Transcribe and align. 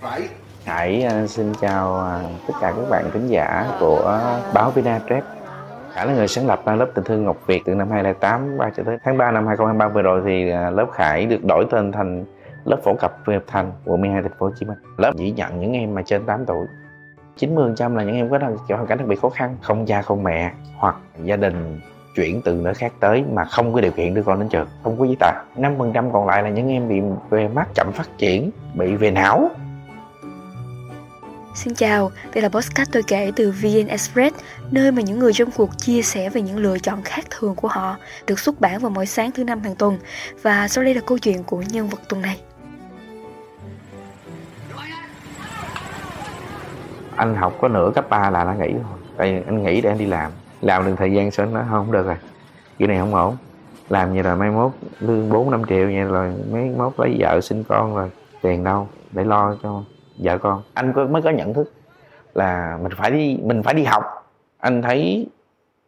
phải 0.00 0.28
Hải 0.64 1.02
à, 1.02 1.26
xin 1.26 1.52
chào 1.60 2.00
à, 2.00 2.22
tất 2.48 2.54
cả 2.60 2.72
các 2.76 2.90
bạn 2.90 3.10
khán 3.12 3.26
giả 3.28 3.76
của 3.80 4.20
báo 4.54 4.70
Vina 4.70 5.00
Trep. 5.08 5.24
Hải 5.92 6.06
là 6.06 6.14
người 6.14 6.28
sáng 6.28 6.46
lập 6.46 6.62
à, 6.64 6.74
lớp 6.74 6.90
tình 6.94 7.04
thương 7.04 7.24
Ngọc 7.24 7.36
Việt 7.46 7.62
từ 7.64 7.74
năm 7.74 7.90
2008 7.90 8.56
và 8.56 8.70
cho 8.76 8.82
tới 8.86 8.96
tháng 9.04 9.18
3 9.18 9.30
năm 9.30 9.46
2023 9.46 9.88
vừa 9.88 10.02
rồi 10.02 10.22
thì 10.24 10.44
lớp 10.76 10.86
Khải 10.92 11.26
được 11.26 11.44
đổi 11.44 11.66
tên 11.70 11.92
thành 11.92 12.24
lớp 12.64 12.80
phổ 12.84 12.94
cập 12.94 13.16
về 13.24 13.34
hợp 13.34 13.44
thành 13.46 13.72
quận 13.84 14.00
12 14.00 14.22
thành 14.22 14.32
phố 14.38 14.46
Hồ 14.46 14.52
Chí 14.58 14.66
Minh. 14.66 14.78
Lớp 14.96 15.12
chỉ 15.18 15.30
nhận 15.30 15.60
những 15.60 15.72
em 15.72 15.94
mà 15.94 16.02
trên 16.02 16.26
8 16.26 16.46
tuổi. 16.46 16.66
90% 17.38 17.96
là 17.96 18.02
những 18.02 18.16
em 18.16 18.30
có 18.30 18.38
hoàn 18.68 18.86
cảnh 18.86 18.98
đặc 18.98 19.08
biệt 19.08 19.20
khó 19.20 19.28
khăn, 19.28 19.56
không 19.62 19.86
cha 19.86 20.02
không 20.02 20.22
mẹ 20.22 20.52
hoặc 20.76 20.96
gia 21.24 21.36
đình 21.36 21.80
chuyển 22.14 22.42
từ 22.42 22.54
nơi 22.54 22.74
khác 22.74 22.92
tới 23.00 23.24
mà 23.32 23.44
không 23.44 23.72
có 23.74 23.80
điều 23.80 23.92
kiện 23.92 24.14
đưa 24.14 24.22
con 24.22 24.38
đến 24.38 24.48
trường. 24.48 24.68
Không 24.82 24.98
có 24.98 25.04
giấy 25.04 25.16
tờ. 25.20 25.30
5% 25.56 26.10
còn 26.12 26.26
lại 26.26 26.42
là 26.42 26.48
những 26.48 26.68
em 26.68 26.88
bị 26.88 27.00
về 27.30 27.48
mắt 27.48 27.68
chậm 27.74 27.92
phát 27.92 28.18
triển 28.18 28.50
bị 28.74 28.94
về 28.94 29.10
não. 29.10 29.50
Xin 31.54 31.74
chào, 31.74 32.10
đây 32.34 32.42
là 32.42 32.48
podcast 32.48 32.92
tôi 32.92 33.02
kể 33.02 33.32
từ 33.36 33.50
VN 33.50 33.86
Express, 33.86 34.36
nơi 34.70 34.92
mà 34.92 35.02
những 35.02 35.18
người 35.18 35.32
trong 35.32 35.50
cuộc 35.56 35.78
chia 35.78 36.02
sẻ 36.02 36.30
về 36.30 36.42
những 36.42 36.58
lựa 36.58 36.78
chọn 36.78 37.02
khác 37.02 37.24
thường 37.30 37.54
của 37.54 37.68
họ, 37.68 37.96
được 38.26 38.38
xuất 38.38 38.60
bản 38.60 38.80
vào 38.80 38.90
mỗi 38.90 39.06
sáng 39.06 39.32
thứ 39.32 39.44
năm 39.44 39.60
hàng 39.60 39.76
tuần. 39.76 39.98
Và 40.42 40.68
sau 40.68 40.84
đây 40.84 40.94
là 40.94 41.00
câu 41.06 41.18
chuyện 41.18 41.44
của 41.44 41.62
nhân 41.70 41.88
vật 41.88 42.00
tuần 42.08 42.22
này. 42.22 42.40
Anh 47.16 47.34
học 47.34 47.54
có 47.60 47.68
nửa 47.68 47.90
cấp 47.94 48.10
3 48.10 48.30
là 48.30 48.44
đã 48.44 48.54
nghỉ 48.54 48.72
rồi, 48.72 48.98
tại 49.16 49.42
anh 49.46 49.62
nghỉ 49.62 49.80
để 49.80 49.90
anh 49.90 49.98
đi 49.98 50.06
làm 50.06 50.32
làm 50.62 50.86
được 50.86 50.94
thời 50.98 51.12
gian 51.12 51.30
sau 51.30 51.46
nó 51.46 51.64
không 51.70 51.92
được 51.92 52.06
rồi. 52.06 52.16
Kiểu 52.78 52.88
này 52.88 52.98
không 52.98 53.14
ổn. 53.14 53.36
Làm 53.88 54.14
như 54.14 54.22
là 54.22 54.34
mai 54.34 54.50
mốt 54.50 54.72
lương 55.00 55.28
bốn 55.28 55.50
năm 55.50 55.62
triệu 55.68 55.86
vậy 55.86 56.02
rồi 56.02 56.32
mấy 56.52 56.70
mốt 56.78 56.92
lấy 56.98 57.16
vợ 57.18 57.40
sinh 57.40 57.64
con 57.68 57.96
rồi 57.96 58.10
tiền 58.42 58.64
đâu 58.64 58.88
để 59.12 59.24
lo 59.24 59.56
cho 59.62 59.82
vợ 60.18 60.38
con. 60.38 60.62
Anh 60.74 60.92
có, 60.92 61.06
mới 61.06 61.22
có 61.22 61.30
nhận 61.30 61.54
thức 61.54 61.72
là 62.34 62.78
mình 62.82 62.92
phải 62.96 63.10
đi 63.10 63.38
mình 63.42 63.62
phải 63.62 63.74
đi 63.74 63.84
học. 63.84 64.04
Anh 64.58 64.82
thấy 64.82 65.26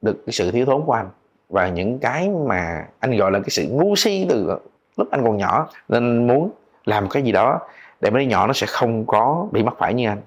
được 0.03 0.23
cái 0.27 0.33
sự 0.33 0.51
thiếu 0.51 0.67
thốn 0.67 0.83
của 0.87 0.93
anh. 0.93 1.09
Và 1.49 1.69
những 1.69 1.99
cái 1.99 2.29
mà 2.29 2.85
anh 2.99 3.17
gọi 3.17 3.31
là 3.31 3.39
cái 3.39 3.51
sự 3.51 3.67
ngu 3.71 3.97
si 3.97 4.27
từ 4.29 4.59
lúc 4.97 5.09
anh 5.11 5.25
còn 5.25 5.37
nhỏ. 5.37 5.69
Nên 5.89 6.27
muốn 6.27 6.51
làm 6.85 7.09
cái 7.09 7.23
gì 7.23 7.33
đó 7.33 7.61
để 8.01 8.11
mấy 8.11 8.25
đứa 8.25 8.31
nhỏ 8.31 8.47
nó 8.47 8.53
sẽ 8.53 8.67
không 8.67 9.07
có 9.07 9.47
bị 9.53 9.63
mắc 9.63 9.75
phải 9.79 9.95
như 9.95 10.09
anh. 10.09 10.19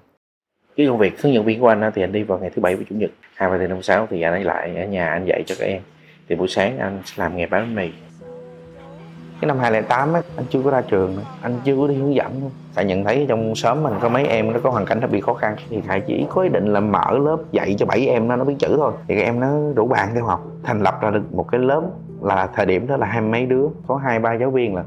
Cái 0.76 0.86
công 0.86 0.98
việc 0.98 1.22
hướng 1.22 1.34
dẫn 1.34 1.44
viên 1.44 1.60
của 1.60 1.68
anh 1.68 1.90
thì 1.94 2.02
anh 2.02 2.12
đi 2.12 2.22
vào 2.22 2.38
ngày 2.38 2.50
thứ 2.54 2.62
bảy 2.62 2.76
và 2.76 2.82
chủ 2.88 2.94
nhật 2.94 3.10
hai 3.38 3.50
ba 3.50 3.56
năm 3.56 3.82
sáu 3.82 4.06
thì 4.10 4.22
anh 4.22 4.32
ấy 4.32 4.44
lại 4.44 4.76
ở 4.76 4.84
nhà 4.84 5.08
anh 5.08 5.24
dạy 5.24 5.42
cho 5.46 5.54
các 5.58 5.64
em. 5.64 5.82
Thì 6.28 6.34
buổi 6.34 6.48
sáng 6.48 6.78
anh 6.78 6.98
làm 7.16 7.36
nghề 7.36 7.46
bán 7.46 7.62
bánh 7.62 7.74
mì. 7.74 7.92
Cái 9.40 9.48
năm 9.48 9.58
2008 9.58 10.12
á, 10.12 10.20
anh 10.36 10.46
chưa 10.50 10.62
có 10.62 10.70
ra 10.70 10.80
trường 10.80 11.16
nữa. 11.16 11.22
anh 11.42 11.54
chưa 11.64 11.76
có 11.76 11.86
đi 11.86 11.94
hướng 11.94 12.14
dẫn 12.14 12.40
luôn. 12.40 12.50
Tại 12.74 12.84
nhận 12.84 13.04
thấy 13.04 13.26
trong 13.28 13.54
xóm 13.54 13.82
mình 13.82 13.92
có 14.00 14.08
mấy 14.08 14.26
em 14.26 14.52
nó 14.52 14.58
có 14.62 14.70
hoàn 14.70 14.86
cảnh 14.86 15.00
đặc 15.00 15.10
biệt 15.10 15.20
khó 15.20 15.34
khăn. 15.34 15.56
Thì 15.70 15.80
thầy 15.88 16.00
chỉ 16.00 16.26
có 16.30 16.42
ý 16.42 16.48
định 16.48 16.72
là 16.72 16.80
mở 16.80 17.18
lớp 17.18 17.36
dạy 17.52 17.74
cho 17.78 17.86
bảy 17.86 18.06
em 18.06 18.28
nó 18.28 18.36
nó 18.36 18.44
biết 18.44 18.54
chữ 18.58 18.74
thôi. 18.76 18.92
Thì 19.08 19.14
các 19.16 19.22
em 19.22 19.40
nó 19.40 19.48
đủ 19.74 19.86
bạn 19.86 20.08
theo 20.14 20.24
học 20.24 20.46
thành 20.62 20.82
lập 20.82 20.98
ra 21.02 21.10
được 21.10 21.34
một 21.34 21.46
cái 21.52 21.60
lớp 21.60 21.82
là 22.22 22.48
thời 22.54 22.66
điểm 22.66 22.86
đó 22.86 22.96
là 22.96 23.06
hai 23.06 23.20
mấy 23.20 23.46
đứa 23.46 23.66
có 23.86 23.96
hai 23.96 24.18
ba 24.18 24.34
giáo 24.34 24.50
viên 24.50 24.74
là. 24.74 24.84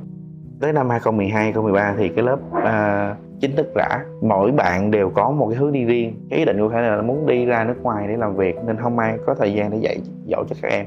Tới 0.61 0.73
năm 0.73 0.89
2012 0.89 1.43
2013 1.43 1.95
thì 1.97 2.09
cái 2.09 2.25
lớp 2.25 2.39
uh, 2.57 3.30
chính 3.41 3.55
thức 3.55 3.71
rã. 3.75 3.99
Mỗi 4.21 4.51
bạn 4.51 4.91
đều 4.91 5.09
có 5.09 5.31
một 5.31 5.47
cái 5.49 5.59
hướng 5.59 5.73
đi 5.73 5.83
riêng. 5.83 6.15
Cái 6.29 6.39
ý 6.39 6.45
định 6.45 6.59
của 6.59 6.69
khải 6.69 6.81
là 6.81 7.01
muốn 7.01 7.25
đi 7.27 7.45
ra 7.45 7.63
nước 7.63 7.77
ngoài 7.83 8.07
để 8.07 8.17
làm 8.17 8.35
việc 8.35 8.55
nên 8.65 8.77
không 8.77 8.99
ai 8.99 9.17
có 9.25 9.35
thời 9.35 9.53
gian 9.53 9.71
để 9.71 9.77
dạy 9.81 9.97
dỗ 10.27 10.43
cho 10.49 10.55
các 10.61 10.71
em. 10.71 10.85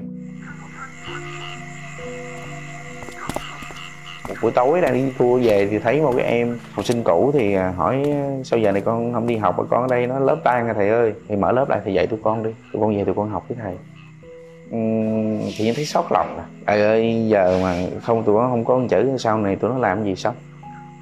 Một 4.29 4.35
buổi 4.43 4.53
tối 4.53 4.81
đang 4.81 4.95
đi 4.95 5.13
tour 5.19 5.47
về 5.47 5.67
thì 5.67 5.79
thấy 5.79 6.03
một 6.03 6.13
cái 6.17 6.27
em 6.27 6.59
học 6.73 6.85
sinh 6.85 7.03
cũ 7.03 7.31
thì 7.35 7.55
à, 7.55 7.73
hỏi 7.77 8.03
à, 8.13 8.31
sao 8.45 8.59
giờ 8.59 8.73
này 8.73 8.83
con 8.83 9.13
không 9.13 9.27
đi 9.27 9.37
học? 9.37 9.59
Mà 9.59 9.65
con 9.71 9.83
ở 9.83 9.87
đây 9.91 10.07
nó 10.07 10.19
lớp 10.19 10.37
tan 10.45 10.65
rồi 10.65 10.75
thầy 10.75 10.89
ơi. 10.89 11.13
Thì 11.29 11.37
mở 11.37 11.53
lớp 11.53 11.69
lại 11.69 11.81
thì 11.85 11.93
dạy 11.93 12.07
tụi 12.07 12.19
con 12.23 12.43
đi. 12.43 12.51
Tụi 12.73 12.83
con 12.83 12.97
về 12.97 13.05
tụi 13.05 13.15
con 13.15 13.31
học 13.31 13.45
với 13.49 13.59
thầy. 13.63 13.75
Uhm, 14.77 15.41
thì 15.57 15.73
thấy 15.73 15.85
sót 15.85 16.13
lòng 16.13 16.39
thầy 16.67 16.81
ơi 16.81 17.29
giờ 17.29 17.61
mà 17.63 17.77
không 18.03 18.23
tụi 18.23 18.41
nó 18.41 18.49
không 18.49 18.65
có 18.65 18.75
con 18.75 18.89
chữ 18.89 19.17
sau 19.19 19.39
này 19.39 19.57
tụi 19.57 19.71
nó 19.71 19.79
làm 19.79 20.05
gì 20.05 20.15
sống 20.17 20.35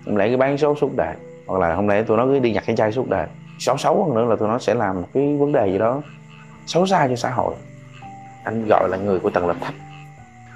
lại 0.04 0.28
cái 0.28 0.36
bán 0.36 0.58
số 0.58 0.74
suốt 0.74 0.90
đời 0.96 1.14
hoặc 1.46 1.60
là 1.60 1.76
không 1.76 1.88
lẽ 1.88 2.02
tụi 2.02 2.16
nó 2.16 2.24
cứ 2.26 2.38
đi 2.38 2.52
nhặt 2.52 2.64
cái 2.66 2.76
chai 2.76 2.92
suốt 2.92 3.08
đời. 3.08 3.26
Xấu 3.58 3.76
xấu 3.76 4.04
hơn 4.04 4.14
nữa 4.14 4.24
là 4.24 4.36
tụi 4.36 4.48
nó 4.48 4.58
sẽ 4.58 4.74
làm 4.74 5.00
một 5.00 5.08
cái 5.14 5.36
vấn 5.36 5.52
đề 5.52 5.68
gì 5.72 5.78
đó 5.78 6.02
xấu 6.66 6.86
xa 6.86 7.08
cho 7.08 7.16
xã 7.16 7.30
hội. 7.30 7.54
Anh 8.44 8.66
gọi 8.68 8.88
là 8.88 8.96
người 8.96 9.18
của 9.18 9.30
tầng 9.30 9.46
lớp 9.46 9.54
thấp 9.60 9.74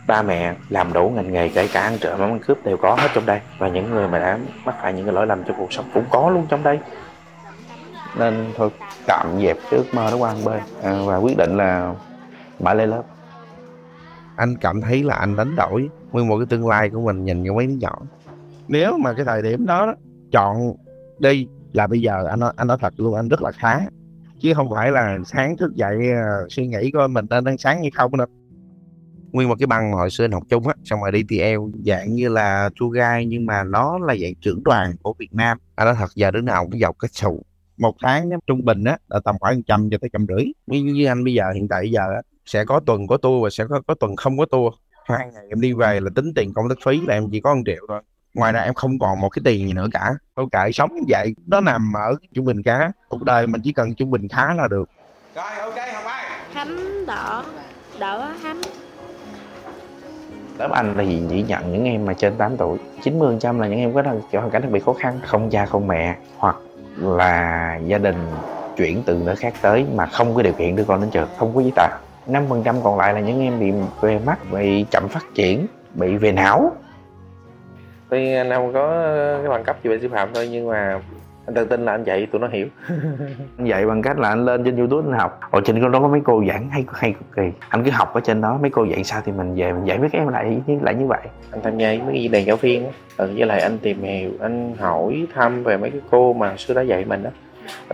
ba 0.07 0.23
mẹ 0.23 0.55
làm 0.69 0.93
đủ 0.93 1.09
ngành 1.09 1.33
nghề 1.33 1.49
kể 1.49 1.69
cả 1.73 1.83
ăn 1.83 1.99
trộm 2.01 2.21
ăn 2.21 2.39
cướp 2.39 2.65
đều 2.65 2.77
có 2.77 2.95
hết 2.95 3.09
trong 3.15 3.27
đây. 3.27 3.41
Và 3.59 3.69
những 3.69 3.91
người 3.91 4.09
mà 4.09 4.19
đã 4.19 4.39
mắc 4.65 4.75
phải 4.83 4.93
những 4.93 5.05
cái 5.05 5.15
lỗi 5.15 5.27
lầm 5.27 5.45
trong 5.45 5.57
cuộc 5.59 5.73
sống 5.73 5.91
cũng 5.95 6.05
có 6.11 6.31
luôn 6.31 6.47
trong 6.49 6.63
đây. 6.63 6.79
Nên 8.19 8.53
thôi 8.57 8.71
tạm 9.07 9.27
dẹp 9.43 9.57
cái 9.71 9.79
ước 9.79 9.95
mơ 9.95 10.11
đó 10.11 10.17
qua 10.17 10.35
một 10.35 10.41
bên. 10.45 10.61
À, 10.83 10.99
và 11.05 11.17
quyết 11.17 11.37
định 11.37 11.57
là 11.57 11.95
mở 12.61 12.75
lên 12.75 12.91
lớp. 12.91 13.03
Anh 14.37 14.57
cảm 14.57 14.81
thấy 14.81 15.03
là 15.03 15.15
anh 15.15 15.37
đánh 15.37 15.57
đổi 15.57 15.89
nguyên 16.13 16.29
một 16.29 16.37
cái 16.39 16.47
tương 16.51 16.69
lai 16.69 16.91
của 16.91 17.01
mình 17.01 17.25
nhìn 17.25 17.45
cho 17.47 17.55
mấy 17.55 17.67
đứa 17.67 17.75
nhỏ. 17.75 17.99
Nếu 18.69 18.99
mà 18.99 19.13
cái 19.13 19.25
thời 19.25 19.43
điểm 19.43 19.67
đó, 19.67 19.87
đó 19.87 19.95
chọn 20.37 20.77
đi. 21.19 21.47
Là 21.73 21.87
bây 21.87 22.01
giờ 22.01 22.27
anh 22.31 22.41
nói, 22.41 22.53
anh 22.57 22.67
nói 22.67 22.79
thật 22.81 22.95
luôn 22.97 23.15
anh 23.15 23.29
rất 23.29 23.43
là 23.43 23.53
khá. 23.53 23.81
Chứ 24.41 24.55
không 24.55 24.71
phải 24.71 24.91
là 24.91 25.19
sáng 25.27 25.57
thức 25.57 25.75
dậy 25.75 25.97
uh, 25.97 26.53
suy 26.53 26.67
nghĩ 26.67 26.91
coi 26.91 27.09
mình 27.09 27.27
nên 27.31 27.45
đang 27.45 27.59
sáng 27.59 27.81
hay 27.81 27.91
không 27.91 28.17
đâu 28.17 28.27
nguyên 29.37 29.49
một 29.49 29.55
cái 29.59 29.67
băng 29.67 29.93
hồi 29.93 30.11
xưa 30.11 30.25
anh 30.25 30.33
học 30.33 30.43
chung 30.49 30.69
á 30.69 30.75
xong 30.85 31.01
rồi 31.01 31.13
đi 31.13 31.23
dạng 31.87 32.15
như 32.15 32.29
là 32.29 32.71
tour 32.81 32.95
guide 32.95 33.25
nhưng 33.27 33.47
mà 33.47 33.65
nó 33.65 33.99
là 33.99 34.17
dạng 34.17 34.35
trưởng 34.41 34.65
đoàn 34.65 34.93
của 35.03 35.15
Việt 35.19 35.35
Nam. 35.35 35.59
Anh 35.75 35.87
nói 35.87 35.95
thật 35.99 36.11
giờ 36.15 36.31
đứa 36.31 36.41
nào 36.41 36.65
cũng 36.65 36.81
dọc 36.81 36.99
cái 36.99 37.09
sụ. 37.13 37.43
Một 37.77 37.97
tháng 38.03 38.31
trung 38.47 38.65
bình 38.65 38.85
á 38.85 38.99
là 39.09 39.21
tầm 39.25 39.37
khoảng 39.41 39.63
trăm 39.63 39.91
cho 39.91 39.99
tới 40.01 40.11
trăm 40.13 40.27
rưỡi. 40.29 40.45
Như, 40.67 40.83
như 40.83 41.07
anh 41.07 41.25
bây 41.25 41.35
giờ 41.35 41.45
hiện 41.55 41.69
tại 41.69 41.91
giờ 41.91 42.01
á, 42.01 42.23
sẽ 42.47 42.65
có 42.65 42.81
tuần 42.81 43.07
có 43.07 43.17
tour 43.17 43.45
và 43.45 43.51
sẽ 43.51 43.65
có, 43.69 43.81
có 43.87 43.95
tuần 43.95 44.17
không 44.17 44.39
có 44.39 44.47
tour. 44.47 44.75
Hai 45.05 45.31
ngày 45.33 45.45
em 45.49 45.61
đi 45.61 45.73
về 45.73 46.01
là 46.01 46.11
tính 46.15 46.35
tiền 46.35 46.53
công 46.55 46.69
tác 46.69 46.79
phí 46.85 47.01
là 47.07 47.15
em 47.15 47.31
chỉ 47.33 47.41
có 47.41 47.55
một 47.55 47.63
triệu 47.67 47.87
thôi 47.89 48.01
ngoài 48.37 48.53
ra 48.53 48.61
em 48.61 48.75
không 48.75 48.99
còn 48.99 49.21
một 49.21 49.29
cái 49.29 49.43
tiền 49.45 49.67
gì 49.67 49.73
nữa 49.73 49.87
cả. 49.93 50.15
Tôi 50.35 50.47
kệ 50.53 50.73
sống 50.73 50.91
vậy 51.09 51.35
nó 51.47 51.61
nằm 51.61 51.93
ở 51.97 52.15
trung 52.35 52.45
bình 52.45 52.63
khá. 52.63 52.91
Cuộc 53.09 53.23
đời 53.23 53.47
mình 53.47 53.61
chỉ 53.65 53.73
cần 53.73 53.95
trung 53.95 54.11
bình 54.11 54.29
khá 54.29 54.55
là 54.55 54.69
được. 54.69 54.89
Rồi 55.35 55.55
ok 55.61 55.75
học 55.95 56.05
ai 56.07 56.25
hắm 56.53 57.05
đỏ. 57.07 57.45
Đỏ 57.99 58.31
hắm 58.43 58.61
lớp 60.59 60.71
anh 60.71 60.97
là 60.97 61.03
gì 61.03 61.23
chỉ 61.31 61.43
nhận 61.43 61.73
những 61.73 61.85
em 61.85 62.05
mà 62.05 62.13
trên 62.13 62.37
8 62.37 62.57
tuổi. 62.57 62.79
90% 63.03 63.61
là 63.61 63.67
những 63.67 63.79
em 63.79 63.95
có 63.95 64.03
hoàn 64.33 64.51
cảnh 64.51 64.63
đặc 64.63 64.71
biệt 64.71 64.85
khó 64.85 64.93
khăn. 64.93 65.21
Không 65.27 65.51
cha 65.51 65.67
không 65.67 65.87
mẹ 65.87 66.17
hoặc 66.39 66.57
là 66.97 67.79
gia 67.87 67.99
đình 67.99 68.27
chuyển 68.77 69.03
từ 69.07 69.23
nơi 69.25 69.37
khác 69.37 69.55
tới 69.61 69.87
mà 69.95 70.07
không 70.07 70.35
có 70.35 70.43
điều 70.43 70.53
kiện 70.53 70.77
đưa 70.77 70.85
con 70.85 71.01
đến 71.01 71.11
trường 71.11 71.29
không 71.39 71.55
có 71.55 71.61
giấy 71.61 71.73
tờ. 71.77 71.89
5% 72.27 72.83
còn 72.83 72.99
lại 72.99 73.15
là 73.15 73.21
những 73.21 73.41
em 73.41 73.61
bị 73.61 73.73
về 74.01 74.19
mắt 74.19 74.39
bị 74.53 74.87
chậm 74.91 75.09
phát 75.09 75.25
triển 75.35 75.67
bị 75.95 76.17
về 76.17 76.33
não 76.33 76.73
tuy 78.11 78.33
anh 78.33 78.51
không 78.51 78.73
có 78.73 78.91
cái 79.43 79.49
bằng 79.49 79.65
cấp 79.65 79.77
gì 79.85 79.91
về 79.91 79.99
sư 79.99 80.09
phạm 80.09 80.29
thôi 80.35 80.49
nhưng 80.51 80.69
mà 80.69 81.01
anh 81.47 81.55
tự 81.55 81.65
tin 81.65 81.85
là 81.85 81.93
anh 81.93 82.05
dạy 82.05 82.27
tụi 82.33 82.41
nó 82.41 82.49
hiểu. 82.49 82.67
Anh 83.59 83.67
dạy 83.67 83.87
bằng 83.87 84.03
cách 84.03 84.19
là 84.19 84.29
anh 84.29 84.45
lên 84.45 84.65
trên 84.65 84.77
youtube 84.77 85.09
anh 85.09 85.19
học. 85.19 85.41
Ở 85.51 85.61
trên 85.65 85.93
đó 85.93 86.01
có 86.01 86.09
mấy 86.09 86.21
cô 86.25 86.45
giảng 86.49 86.69
hay 86.71 86.85
hay 86.93 87.13
cực 87.13 87.37
kỳ? 87.37 87.43
Anh 87.69 87.85
cứ 87.85 87.91
học 87.91 88.15
ở 88.15 88.21
trên 88.21 88.41
đó 88.41 88.59
mấy 88.63 88.71
cô 88.71 88.85
dạy 88.85 89.05
sao 89.05 89.21
thì 89.25 89.33
mình 89.33 89.55
về 89.55 89.73
mình 89.73 89.85
dạy 89.85 89.99
mấy 89.99 90.09
các 90.13 90.19
em 90.19 90.29
lại 90.29 90.61
lại 90.83 90.95
như 90.95 91.07
vậy. 91.07 91.21
Anh 91.51 91.61
tham 91.63 91.79
gia 91.79 91.89
mấy 91.89 92.13
cái 92.13 92.29
đàn 92.29 92.47
giáo 92.47 92.57
viên 92.57 92.85
á. 92.85 92.91
Ừ, 93.17 93.31
với 93.37 93.47
lại 93.47 93.61
anh 93.61 93.79
tìm 93.79 94.03
hiểu 94.03 94.31
anh 94.41 94.75
hỏi 94.79 95.27
thăm 95.35 95.63
về 95.63 95.77
mấy 95.77 95.91
cái 95.91 96.01
cô 96.11 96.33
mà 96.33 96.57
xưa 96.57 96.75
đã 96.75 96.83
dạy 96.83 97.05
mình 97.05 97.23
đó 97.23 97.31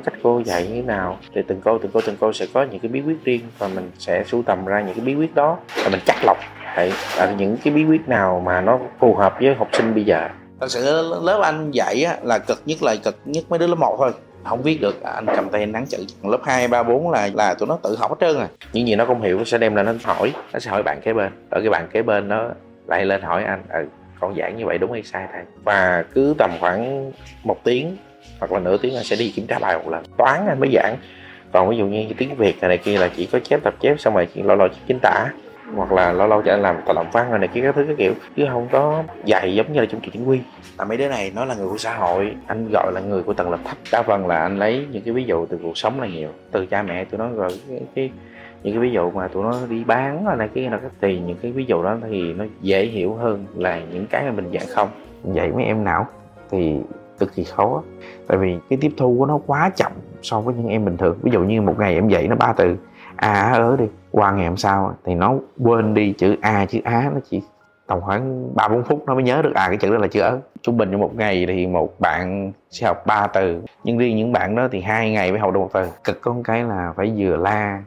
cách 0.04 0.14
cô 0.22 0.42
dạy 0.44 0.66
như 0.66 0.74
thế 0.74 0.82
nào? 0.82 1.18
Thì 1.34 1.42
từng 1.46 1.60
cô 1.64 1.78
từng 1.78 1.90
cô 1.94 2.00
từng 2.06 2.16
cô 2.20 2.32
sẽ 2.32 2.46
có 2.54 2.62
những 2.62 2.80
cái 2.80 2.88
bí 2.88 3.00
quyết 3.00 3.24
riêng 3.24 3.40
và 3.58 3.68
mình 3.68 3.90
sẽ 3.98 4.24
sưu 4.24 4.42
tầm 4.42 4.64
ra 4.64 4.80
những 4.80 4.94
cái 4.94 5.04
bí 5.04 5.14
quyết 5.14 5.34
đó. 5.34 5.58
Và 5.84 5.88
mình 5.90 6.00
chắc 6.06 6.16
lọc 6.24 6.36
Đấy, 6.76 6.92
là 7.18 7.32
những 7.38 7.56
cái 7.64 7.74
bí 7.74 7.84
quyết 7.84 8.08
nào 8.08 8.42
mà 8.46 8.60
nó 8.60 8.78
phù 8.98 9.14
hợp 9.14 9.34
với 9.40 9.54
học 9.54 9.68
sinh 9.72 9.94
bây 9.94 10.04
giờ? 10.04 10.28
Thật 10.60 10.66
sự 10.70 11.02
lớp 11.22 11.40
anh 11.42 11.70
dạy 11.70 12.04
á, 12.04 12.16
là 12.22 12.38
cực 12.38 12.62
nhất 12.66 12.82
là 12.82 12.96
cực 13.04 13.18
nhất 13.24 13.44
mấy 13.48 13.58
đứa 13.58 13.66
lớp 13.66 13.78
1 13.78 13.96
thôi. 13.98 14.12
Không 14.44 14.62
viết 14.62 14.80
được 14.80 15.02
anh 15.02 15.26
cầm 15.26 15.48
tay 15.48 15.66
nắng 15.66 15.86
chữ. 15.86 15.98
Lớp 16.22 16.38
2, 16.44 16.68
3, 16.68 16.82
4 16.82 17.10
là 17.10 17.30
là 17.34 17.54
tụi 17.54 17.68
nó 17.68 17.78
tự 17.82 17.96
học 17.96 18.10
hết 18.10 18.16
trơn 18.20 18.36
rồi 18.36 18.46
những 18.72 18.86
gì 18.86 18.96
nó 18.96 19.04
không 19.04 19.22
hiểu 19.22 19.38
nó 19.38 19.44
sẽ 19.44 19.58
đem 19.58 19.74
lên 19.74 19.86
nó 19.86 19.92
hỏi 20.04 20.32
nó 20.52 20.58
sẽ 20.58 20.70
hỏi 20.70 20.82
bạn 20.82 21.00
kế 21.02 21.12
bên. 21.12 21.32
Ở 21.50 21.60
cái 21.60 21.70
bạn 21.70 21.88
kế 21.92 22.02
bên 22.02 22.28
nó 22.28 22.48
lại 22.86 23.04
lên 23.04 23.22
hỏi 23.22 23.44
anh 23.44 23.62
ừ, 23.72 23.86
con 24.20 24.34
giảng 24.38 24.56
như 24.56 24.66
vậy 24.66 24.78
đúng 24.78 24.92
hay 24.92 25.02
sai 25.02 25.26
thầy? 25.32 25.42
Và 25.64 26.04
cứ 26.14 26.34
tầm 26.38 26.50
khoảng 26.60 27.12
một 27.44 27.56
tiếng 27.64 27.96
hoặc 28.38 28.52
là 28.52 28.58
nửa 28.58 28.76
tiếng 28.76 28.96
anh 28.96 29.04
sẽ 29.04 29.16
đi 29.16 29.32
kiểm 29.36 29.46
tra 29.46 29.58
bài 29.58 29.78
một 29.78 29.90
lần. 29.90 30.04
Toán 30.18 30.46
anh 30.48 30.60
mới 30.60 30.70
giảng. 30.74 30.96
Còn 31.52 31.68
ví 31.68 31.76
dụ 31.76 31.86
như 31.86 32.06
tiếng 32.18 32.36
việt 32.36 32.60
này, 32.60 32.68
này 32.68 32.78
kia 32.78 32.98
là 32.98 33.10
chỉ 33.16 33.26
có 33.26 33.38
chép 33.38 33.60
tập 33.64 33.74
chép 33.80 34.00
xong 34.00 34.14
rồi 34.14 34.28
lo 34.34 34.54
lo 34.54 34.68
chính 34.88 34.98
tả 35.02 35.28
hoặc 35.76 35.92
là 35.92 36.12
lâu 36.12 36.28
lâu 36.28 36.42
cho 36.42 36.52
anh 36.52 36.62
làm 36.62 36.76
tài 36.86 36.94
làm 36.94 37.06
văn 37.12 37.30
rồi 37.30 37.38
này 37.38 37.48
kia 37.48 37.60
các 37.60 37.74
thứ 37.74 37.84
cái 37.86 37.96
kiểu. 37.98 38.12
Chứ 38.36 38.46
không 38.50 38.68
có 38.72 39.02
dạy 39.24 39.54
giống 39.54 39.72
như 39.72 39.80
là 39.80 39.86
trong 39.86 40.00
trường 40.00 40.12
chính 40.12 40.24
quy. 40.24 40.40
Là 40.78 40.84
mấy 40.84 40.96
đứa 40.96 41.08
này 41.08 41.32
nó 41.34 41.44
là 41.44 41.54
người 41.54 41.68
của 41.68 41.78
xã 41.78 41.94
hội. 41.94 42.34
Anh 42.46 42.68
gọi 42.72 42.92
là 42.92 43.00
người 43.00 43.22
của 43.22 43.32
tầng 43.32 43.50
lớp 43.50 43.58
thấp. 43.64 43.76
Đa 43.92 44.02
phần 44.02 44.26
là 44.26 44.38
anh 44.38 44.58
lấy 44.58 44.86
những 44.90 45.02
cái 45.02 45.14
ví 45.14 45.24
dụ 45.24 45.46
từ 45.46 45.58
cuộc 45.62 45.78
sống 45.78 46.00
là 46.00 46.06
nhiều. 46.06 46.28
Từ 46.50 46.66
cha 46.66 46.82
mẹ 46.82 47.04
tụi 47.04 47.18
nó 47.18 47.28
rồi 47.28 47.50
cái, 47.68 47.80
cái 47.94 48.10
những 48.62 48.74
cái 48.74 48.82
ví 48.82 48.90
dụ 48.90 49.10
mà 49.10 49.28
tụi 49.28 49.42
nó 49.42 49.52
đi 49.68 49.84
bán 49.84 50.24
rồi 50.24 50.36
này 50.36 50.48
kia 50.54 50.68
là 50.70 50.80
thì 51.00 51.18
những 51.18 51.36
cái 51.42 51.52
ví 51.52 51.64
dụ 51.64 51.82
đó 51.82 51.96
thì 52.10 52.32
nó 52.32 52.44
dễ 52.60 52.86
hiểu 52.86 53.14
hơn 53.14 53.46
là 53.54 53.80
những 53.92 54.06
cái 54.06 54.24
mà 54.24 54.30
mình 54.30 54.50
dạy 54.50 54.66
không. 54.68 54.88
Dạy 55.24 55.52
mấy 55.52 55.64
em 55.64 55.84
não 55.84 56.06
thì 56.50 56.76
cực 57.18 57.34
kỳ 57.34 57.44
khó 57.44 57.82
tại 58.28 58.38
vì 58.38 58.56
cái 58.70 58.78
tiếp 58.80 58.92
thu 58.96 59.16
của 59.18 59.26
nó 59.26 59.40
quá 59.46 59.70
chậm 59.76 59.92
so 60.22 60.40
với 60.40 60.54
những 60.54 60.68
em 60.68 60.84
bình 60.84 60.96
thường. 60.96 61.18
Ví 61.22 61.30
dụ 61.32 61.40
như 61.40 61.62
một 61.62 61.78
ngày 61.78 61.94
em 61.94 62.08
dạy 62.08 62.28
nó 62.28 62.36
ba 62.36 62.52
từ 62.56 62.76
a 63.16 63.32
á 63.32 63.52
ớ 63.52 63.76
đi, 63.78 63.84
qua 64.10 64.32
ngày 64.32 64.46
hôm 64.46 64.56
sau 64.56 64.94
thì 65.04 65.14
nó 65.14 65.34
quên 65.58 65.94
đi 65.94 66.12
chữ 66.12 66.36
a, 66.40 66.66
chữ 66.66 66.80
á, 66.84 67.10
nó 67.14 67.20
chỉ 67.30 67.42
tầm 67.86 68.00
khoảng 68.00 68.54
ba, 68.56 68.68
bốn 68.68 68.82
phút, 68.82 69.04
nó 69.06 69.14
mới 69.14 69.22
nhớ 69.22 69.42
được 69.42 69.54
à 69.54 69.68
cái 69.68 69.76
chữ 69.76 69.90
đó 69.90 69.98
là 69.98 70.06
chữ 70.08 70.20
ớ. 70.20 70.38
Trung 70.62 70.76
bình 70.76 70.88
trong 70.92 71.00
một 71.00 71.16
ngày 71.16 71.44
thì 71.48 71.66
một 71.66 72.00
bạn 72.00 72.52
sẽ 72.70 72.86
học 72.86 73.06
ba 73.06 73.26
từ, 73.26 73.62
nhưng 73.84 73.98
riêng 73.98 74.16
những 74.16 74.32
bạn 74.32 74.54
đó 74.54 74.68
thì 74.72 74.80
hai 74.80 75.12
ngày 75.12 75.30
mới 75.30 75.40
học 75.40 75.54
được 75.54 75.60
một 75.60 75.70
từ. 75.72 75.88
Cực 76.04 76.20
có 76.20 76.32
một 76.32 76.42
cái 76.44 76.64
là 76.64 76.92
phải 76.96 77.12
vừa 77.16 77.36
la, 77.36 77.82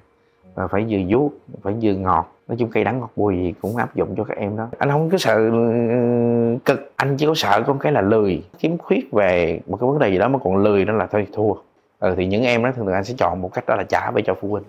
và 0.56 0.68
phải 0.68 0.86
vừa 0.90 1.00
vuốt, 1.10 1.32
phải 1.64 1.76
vừa 1.82 1.94
ngọt. 1.94 2.32
Nói 2.48 2.58
chung 2.60 2.70
cây 2.70 2.84
đắng 2.84 3.00
ngọt 3.00 3.12
bùi 3.16 3.38
gì 3.38 3.54
cũng 3.62 3.76
áp 3.76 3.96
dụng 3.96 4.16
cho 4.18 4.24
các 4.24 4.38
em 4.38 4.58
đó. 4.58 4.68
Anh 4.78 4.92
không 4.92 5.10
có 5.10 5.18
sợ 5.18 5.36
ừ, 5.36 6.58
cực, 6.66 6.92
anh 6.96 7.18
chỉ 7.18 7.26
có 7.26 7.34
sợ 7.36 7.64
có 7.68 7.74
một 7.74 7.80
cái 7.82 7.92
là 7.92 8.02
lười. 8.02 8.44
Kiếm 8.60 8.78
khuyết 8.78 9.12
về 9.12 9.60
một 9.68 9.78
cái 9.82 9.88
vấn 9.90 10.00
đề 10.00 10.10
gì 10.10 10.18
đó 10.18 10.28
mà 10.28 10.40
còn 10.44 10.58
lười 10.58 10.86
đó 10.86 10.94
là 10.94 11.08
thôi, 11.08 11.28
thua. 11.34 11.54
Ừ 12.00 12.14
thì 12.18 12.26
những 12.26 12.44
em 12.44 12.64
đó 12.64 12.72
thường 12.76 12.86
thường 12.86 12.96
anh 12.96 13.04
sẽ 13.04 13.14
chọn 13.18 13.42
một 13.42 13.54
cách 13.54 13.64
đó 13.68 13.76
là 13.76 13.84
trả 13.84 14.12
về 14.12 14.22
cho 14.22 14.36
phụ 14.42 14.48
huynh 14.48 14.64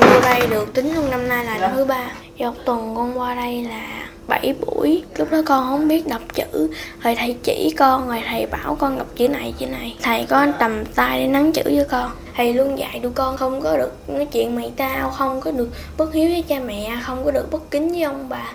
con 0.00 0.10
vô 0.10 0.20
đây 0.20 0.46
được 0.50 0.74
tính 0.74 0.94
luôn 0.94 1.10
năm 1.10 1.28
nay 1.28 1.44
là 1.44 1.58
năm 1.58 1.70
thứ 1.74 1.84
ba. 1.84 2.10
Dạ 2.36 2.46
một 2.46 2.56
tuần 2.64 2.94
con 2.96 3.18
qua 3.18 3.34
đây 3.34 3.64
là 3.64 4.06
7 4.28 4.54
buổi. 4.60 5.02
Lúc 5.16 5.30
đó 5.30 5.42
con 5.46 5.66
không 5.68 5.88
biết 5.88 6.06
đọc 6.06 6.22
chữ. 6.34 6.70
Rồi 7.02 7.14
thầy 7.14 7.36
chỉ 7.42 7.74
con, 7.78 8.08
rồi 8.08 8.22
thầy 8.28 8.46
bảo 8.46 8.76
con 8.80 8.98
đọc 8.98 9.06
chữ 9.16 9.28
này 9.28 9.54
chữ 9.58 9.66
này. 9.66 9.96
Thầy 10.02 10.26
có 10.30 10.46
tầm 10.58 10.84
tay 10.84 11.20
để 11.20 11.26
nắng 11.26 11.52
chữ 11.52 11.62
với 11.64 11.86
con. 11.90 12.10
Thầy 12.36 12.54
luôn 12.54 12.78
dạy 12.78 13.00
tụi 13.02 13.12
con 13.12 13.36
không 13.36 13.60
có 13.60 13.76
được 13.76 13.92
nói 14.08 14.26
chuyện 14.32 14.56
mày 14.56 14.72
tao 14.76 15.10
Không 15.10 15.40
có 15.40 15.50
được 15.50 15.68
bất 15.96 16.14
hiếu 16.14 16.30
với 16.30 16.44
cha 16.48 16.60
mẹ 16.60 16.96
Không 17.02 17.24
có 17.24 17.30
được 17.30 17.52
bất 17.52 17.70
kính 17.70 17.88
với 17.88 18.02
ông 18.02 18.28
bà. 18.28 18.52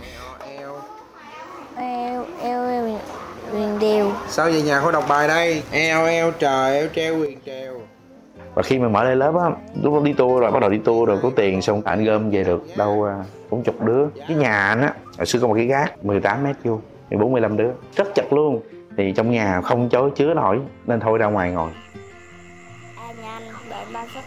Eo 1.76 2.26
eo 2.42 2.70
eo 2.70 3.00
quyền 3.54 3.80
đều 3.80 4.12
sao 4.30 4.46
về 4.46 4.62
nhà 4.62 4.80
không 4.80 4.92
đọc 4.92 5.06
bài 5.08 5.28
đây? 5.28 5.64
Eo 5.72 6.06
eo 6.06 6.32
trời 6.32 6.80
eo 6.80 6.88
treo 6.96 7.20
quyền 7.20 7.38
treo 7.46 7.59
và 8.60 8.64
khi 8.64 8.80
mà 8.80 8.88
mở 8.88 9.04
lại 9.04 9.16
lớp 9.16 9.36
á 9.36 9.50
lúc 9.84 9.94
đó 9.94 10.00
đi 10.04 10.14
tour 10.14 10.42
rồi 10.42 10.52
bắt 10.52 10.60
đầu 10.60 10.70
đi 10.70 10.78
tour 10.78 11.08
rồi 11.08 11.20
có 11.24 11.30
tiền 11.36 11.62
xong 11.62 11.82
anh 11.86 12.06
gom 12.06 12.30
về 12.30 12.44
được 12.44 12.64
đâu 12.78 13.04
à, 13.04 13.24
bốn 13.50 13.64
chục 13.64 13.82
đứa. 13.82 14.08
Cái 14.28 14.38
nhà 14.38 14.68
anh 14.68 14.82
á 14.82 14.94
hồi 15.18 15.26
xưa 15.26 15.40
có 15.40 15.48
một 15.48 15.54
cái 15.54 15.66
gác 15.66 16.06
18 16.06 16.44
mét 16.44 16.56
vuông 16.64 16.82
thì 17.10 17.18
45 17.18 17.58
đứa. 17.58 17.72
Rất 17.96 18.08
chật 18.16 18.34
luôn. 18.34 18.62
Thì 18.98 19.12
trong 19.12 19.32
nhà 19.32 19.62
không 19.62 19.90
chối 19.90 20.12
chứa 20.16 20.34
nổi 20.34 20.60
nên 20.88 21.00
thôi 21.00 21.18
ra 21.18 21.26
ngoài 21.26 21.52
ngồi. 21.52 21.70
À 22.96 23.14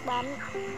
bánh 0.07 0.27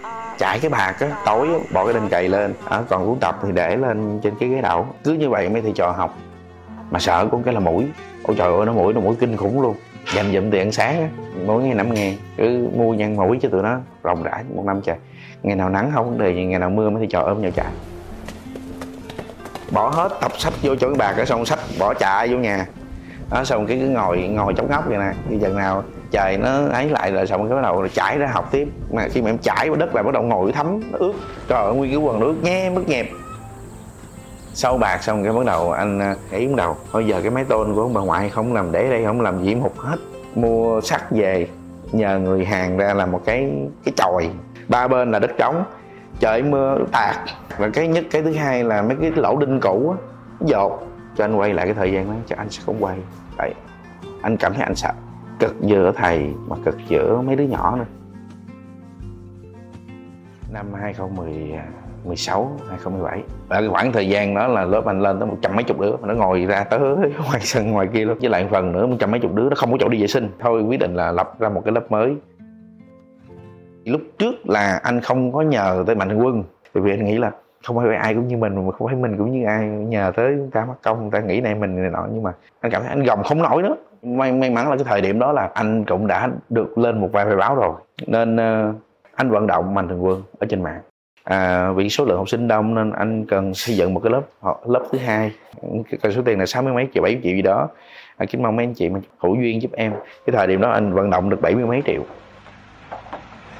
à, 0.03 0.35
trải 0.39 0.59
cái 0.59 0.71
bạc 0.71 0.97
á 1.01 1.23
tối 1.27 1.49
á, 1.49 1.59
bỏ 1.73 1.85
cái 1.85 1.95
đinh 1.95 2.09
cày 2.09 2.29
lên. 2.29 2.55
À, 2.65 2.83
còn 2.89 3.07
cuốn 3.07 3.19
tập 3.21 3.39
thì 3.43 3.53
để 3.53 3.77
lên 3.77 4.21
trên 4.23 4.35
cái 4.41 4.49
ghế 4.49 4.61
đậu. 4.61 4.87
Cứ 5.05 5.13
như 5.13 5.29
vậy 5.29 5.49
mấy 5.49 5.63
thầy 5.63 5.73
trò 5.73 5.91
học. 5.91 6.19
Mà 6.91 6.99
sợ 6.99 7.29
có 7.33 7.39
cái 7.45 7.55
là 7.55 7.61
mũi. 7.61 7.87
Ôi 8.23 8.37
trời 8.39 8.53
ơi 8.53 8.67
nó 8.67 8.73
mũi 8.73 8.93
nó 8.93 9.01
mũi 9.01 9.17
kinh 9.21 9.37
khủng 9.37 9.63
luôn 9.63 9.77
dành 10.15 10.33
dụm 10.33 10.51
tiền 10.51 10.61
ăn 10.61 10.73
sáng 10.73 11.01
á, 11.01 11.09
mỗi 11.47 11.63
ngày 11.63 11.75
năm 11.75 11.95
ngàn, 11.95 12.17
cứ 12.37 12.69
mua 12.77 12.95
nhân 12.95 13.17
mũi 13.17 13.39
cho 13.43 13.49
tụi 13.49 13.63
nó 13.63 13.79
rộng 14.03 14.23
rã 14.23 14.43
một 14.55 14.65
năm 14.67 14.81
trời. 14.85 14.97
Ngày 15.43 15.57
nào 15.57 15.69
nắng 15.69 15.91
không 15.95 16.11
vấn 16.11 16.19
đề 16.19 16.35
gì, 16.35 16.45
ngày 16.45 16.59
nào 16.59 16.71
mưa 16.71 16.91
mới 16.91 17.01
thì 17.01 17.07
trò 17.11 17.21
ôm 17.21 17.43
nhau 17.43 17.51
chạy. 17.55 17.73
Bỏ 19.71 19.89
hết 19.89 20.09
tập 20.21 20.33
sách 20.39 20.53
vô 20.63 20.75
chỗ 20.75 20.89
cái 20.89 20.97
bạc 20.99 21.15
cái 21.17 21.27
xong 21.27 21.47
sách 21.47 21.59
bỏ 21.79 21.95
chạy 21.95 22.29
vô 22.29 22.39
nhà. 22.39 22.67
Đó, 23.31 23.45
xong 23.45 23.67
cái 23.67 23.79
cứ 23.81 23.89
ngồi 23.89 24.19
ngồi 24.19 24.55
chống 24.57 24.71
ngóc 24.71 24.89
vậy 24.89 24.99
nè 24.99 25.13
đi 25.29 25.39
chừng 25.43 25.57
nào 25.57 25.83
trời 26.11 26.37
nó 26.37 26.67
ấy 26.67 26.89
lại 26.89 27.13
rồi, 27.13 27.27
xong 27.27 27.49
cái 27.49 27.55
bắt 27.55 27.63
đầu 27.63 27.89
chảy 27.89 28.19
ra 28.19 28.27
học 28.33 28.49
tiếp. 28.53 28.69
Mà 28.93 29.09
khi 29.09 29.23
mà 29.23 29.31
em 29.31 29.39
chảy 29.39 29.71
vào 29.71 29.77
đất 29.77 29.95
là 29.95 30.03
bắt 30.03 30.15
đầu 30.15 30.23
ngồi 30.23 30.53
thấm, 30.53 30.81
nó 30.93 30.99
ướt. 30.99 31.13
Trời 31.49 31.65
ơi, 31.65 31.75
nguyên 31.75 31.91
cái 31.91 32.01
quần 32.01 32.21
nó 32.21 32.27
ướt 32.27 32.71
mất 32.75 32.89
nhẹp 32.89 33.07
sau 34.57 34.79
bạc 34.79 35.03
xong 35.03 35.25
cái 35.25 35.33
bắt 35.33 35.47
đầu 35.47 35.73
anh 35.73 35.99
ấy 35.99 36.17
nghĩ 36.31 36.47
bắt 36.47 36.55
đầu. 36.57 36.77
Bây 36.93 37.07
giờ 37.07 37.21
cái 37.21 37.31
máy 37.31 37.45
tôn 37.45 37.75
của 37.75 37.83
ông 37.83 37.95
bà 37.95 38.01
ngoại 38.01 38.31
không 38.31 38.55
làm 38.55 38.73
để 38.73 38.91
đây, 38.91 39.05
không 39.05 39.21
làm 39.21 39.45
gì, 39.45 39.55
một 39.55 39.79
hết. 39.79 39.97
Mua 40.35 40.81
sắt 40.81 41.11
về, 41.11 41.49
nhờ 41.93 42.19
người 42.19 42.45
hàng 42.45 42.77
ra 42.77 42.95
làm 42.95 43.13
một 43.13 43.21
cái 43.25 43.53
cái 43.85 43.95
chòi. 43.97 44.31
Ba 44.69 44.89
bên 44.89 45.11
là 45.11 45.19
đất 45.19 45.31
trống, 45.39 45.65
trời 46.21 46.43
mưa, 46.43 46.79
tạt. 46.93 47.17
Và 47.59 47.69
cái 47.69 47.89
nhất, 47.89 48.05
cái 48.11 48.23
thứ 48.23 48.33
hai 48.33 48.65
là 48.65 48.83
mấy 48.83 48.97
cái 49.01 49.11
lỗ 49.17 49.37
đinh 49.37 49.61
cũ 49.61 49.91
á 49.91 49.97
dột. 50.41 50.87
Cho 51.17 51.25
anh 51.25 51.37
quay 51.37 51.55
lại 51.55 51.67
cái 51.67 51.75
thời 51.75 51.93
gian 51.93 52.07
đó 52.07 52.15
cho 52.27 52.37
anh 52.39 52.51
sẽ 52.51 52.63
không 52.67 52.85
quay. 52.85 52.99
Tại 53.37 53.55
anh 54.23 54.37
cảm 54.37 54.55
thấy 54.55 54.63
anh 54.63 54.75
sợ. 54.75 54.93
Cực 55.39 55.61
giữa 55.61 55.93
thầy 55.97 56.33
mà 56.49 56.57
cực 56.65 56.77
giữa 56.89 57.23
mấy 57.27 57.37
đứa 57.37 57.45
nhỏ 57.45 57.77
nữa. 57.77 57.85
Năm 60.53 60.67
2016 62.05 62.51
2017 62.69 63.23
và 63.49 63.61
cái 63.61 63.69
khoảng 63.69 63.93
thời 63.93 64.09
gian 64.09 64.35
đó 64.35 64.47
là 64.49 64.65
lớp 64.65 64.85
anh 64.87 65.01
lên 65.01 65.19
tới 65.19 65.29
một 65.29 65.37
trăm 65.43 65.55
mấy 65.55 65.65
chục 65.65 65.81
đứa 65.81 65.97
mà 65.97 66.09
nó 66.09 66.15
ngồi 66.15 66.45
ra 66.47 66.65
tới 66.65 66.81
ngoài 67.27 67.41
sân 67.41 67.71
ngoài 67.71 67.89
kia 67.93 68.05
luôn. 68.05 68.19
Với 68.21 68.31
lại 68.31 68.43
một 68.43 68.49
phần 68.51 68.73
nữa 68.73 68.87
một 68.87 68.97
trăm 68.99 69.11
mấy 69.11 69.21
chục 69.21 69.35
đứa 69.35 69.49
nó 69.49 69.55
không 69.57 69.73
có 69.73 69.79
chỗ 69.81 69.89
đi 69.89 70.01
vệ 70.01 70.07
sinh. 70.07 70.29
Thôi 70.39 70.63
quyết 70.63 70.81
định 70.81 70.95
là 70.95 71.13
lập 71.13 71.41
ra 71.41 71.49
một 71.49 71.63
cái 71.65 71.73
lớp 71.73 71.93
mới. 71.93 72.17
Lúc 73.85 74.01
trước 74.19 74.35
là 74.49 74.81
anh 74.83 75.01
không 75.01 75.33
có 75.33 75.43
nhờ 75.43 75.85
tới 75.87 75.97
mạnh 75.97 76.09
thường 76.09 76.25
quân 76.25 76.45
bởi 76.75 76.83
vì 76.83 76.93
anh 76.93 77.05
nghĩ 77.05 77.19
là 77.19 77.31
không 77.67 77.77
phải 77.77 77.97
ai 77.97 78.15
cũng 78.15 78.29
như 78.29 78.37
mình 78.37 78.55
mà 78.67 78.73
không 78.73 78.87
phải 78.89 78.97
mình 78.97 79.19
cũng 79.19 79.33
như 79.33 79.45
ai 79.47 79.67
nhờ 79.67 80.13
tới 80.17 80.35
người 80.35 80.49
ta 80.53 80.65
mất 80.65 80.75
công 80.83 81.03
người 81.03 81.11
ta 81.11 81.21
nghĩ 81.21 81.41
này 81.41 81.55
mình 81.55 81.83
này 81.83 81.91
nọ. 81.91 82.07
Nhưng 82.13 82.23
mà 82.23 82.33
anh 82.61 82.73
cảm 82.73 82.83
thấy 82.83 82.89
anh 82.89 83.03
gồng 83.03 83.23
không 83.23 83.43
nổi 83.43 83.63
nữa. 83.63 83.77
May, 84.03 84.33
may 84.33 84.51
mắn 84.51 84.71
là 84.71 84.77
cái 84.77 84.85
thời 84.85 85.01
điểm 85.01 85.19
đó 85.19 85.33
là 85.33 85.51
anh 85.55 85.85
cũng 85.85 86.07
đã 86.07 86.29
được 86.49 86.79
lên 86.79 87.01
một 87.01 87.09
vài 87.13 87.25
bài 87.25 87.37
báo 87.37 87.55
rồi. 87.55 87.73
Nên 88.07 88.37
uh, 88.37 88.75
anh 89.15 89.31
vận 89.31 89.47
động 89.47 89.75
mạnh 89.75 89.89
thường 89.89 90.05
quân 90.05 90.23
ở 90.39 90.47
trên 90.51 90.63
mạng 90.63 90.81
à, 91.25 91.73
vì 91.73 91.89
số 91.89 92.05
lượng 92.05 92.17
học 92.17 92.29
sinh 92.29 92.49
đông 92.49 92.75
nên 92.75 92.93
anh 92.93 93.25
cần 93.27 93.55
xây 93.55 93.77
dựng 93.77 93.95
một 93.95 94.01
cái 94.05 94.13
lớp 94.13 94.23
lớp 94.67 94.83
thứ 94.93 94.99
hai. 94.99 95.33
Cái 96.03 96.13
số 96.13 96.23
tiền 96.25 96.39
là 96.39 96.47
sáu 96.47 96.63
mươi 96.63 96.73
mấy 96.73 96.89
triệu 96.95 97.03
bảy 97.03 97.19
triệu 97.23 97.35
gì 97.35 97.43
đó. 97.43 97.69
Anh 98.17 98.29
kính 98.29 98.43
mong 98.43 98.57
mấy 98.57 98.67
anh 98.67 98.75
chị 98.75 98.89
mà 98.89 99.01
hữu 99.19 99.35
duyên 99.35 99.63
giúp 99.63 99.73
em. 99.73 99.93
Cái 100.27 100.37
thời 100.37 100.47
điểm 100.47 100.61
đó 100.61 100.71
anh 100.71 100.93
vận 100.93 101.11
động 101.11 101.31
được 101.31 101.41
bảy 101.41 101.55
mươi 101.55 101.67
mấy 101.67 101.83
triệu. 101.87 102.03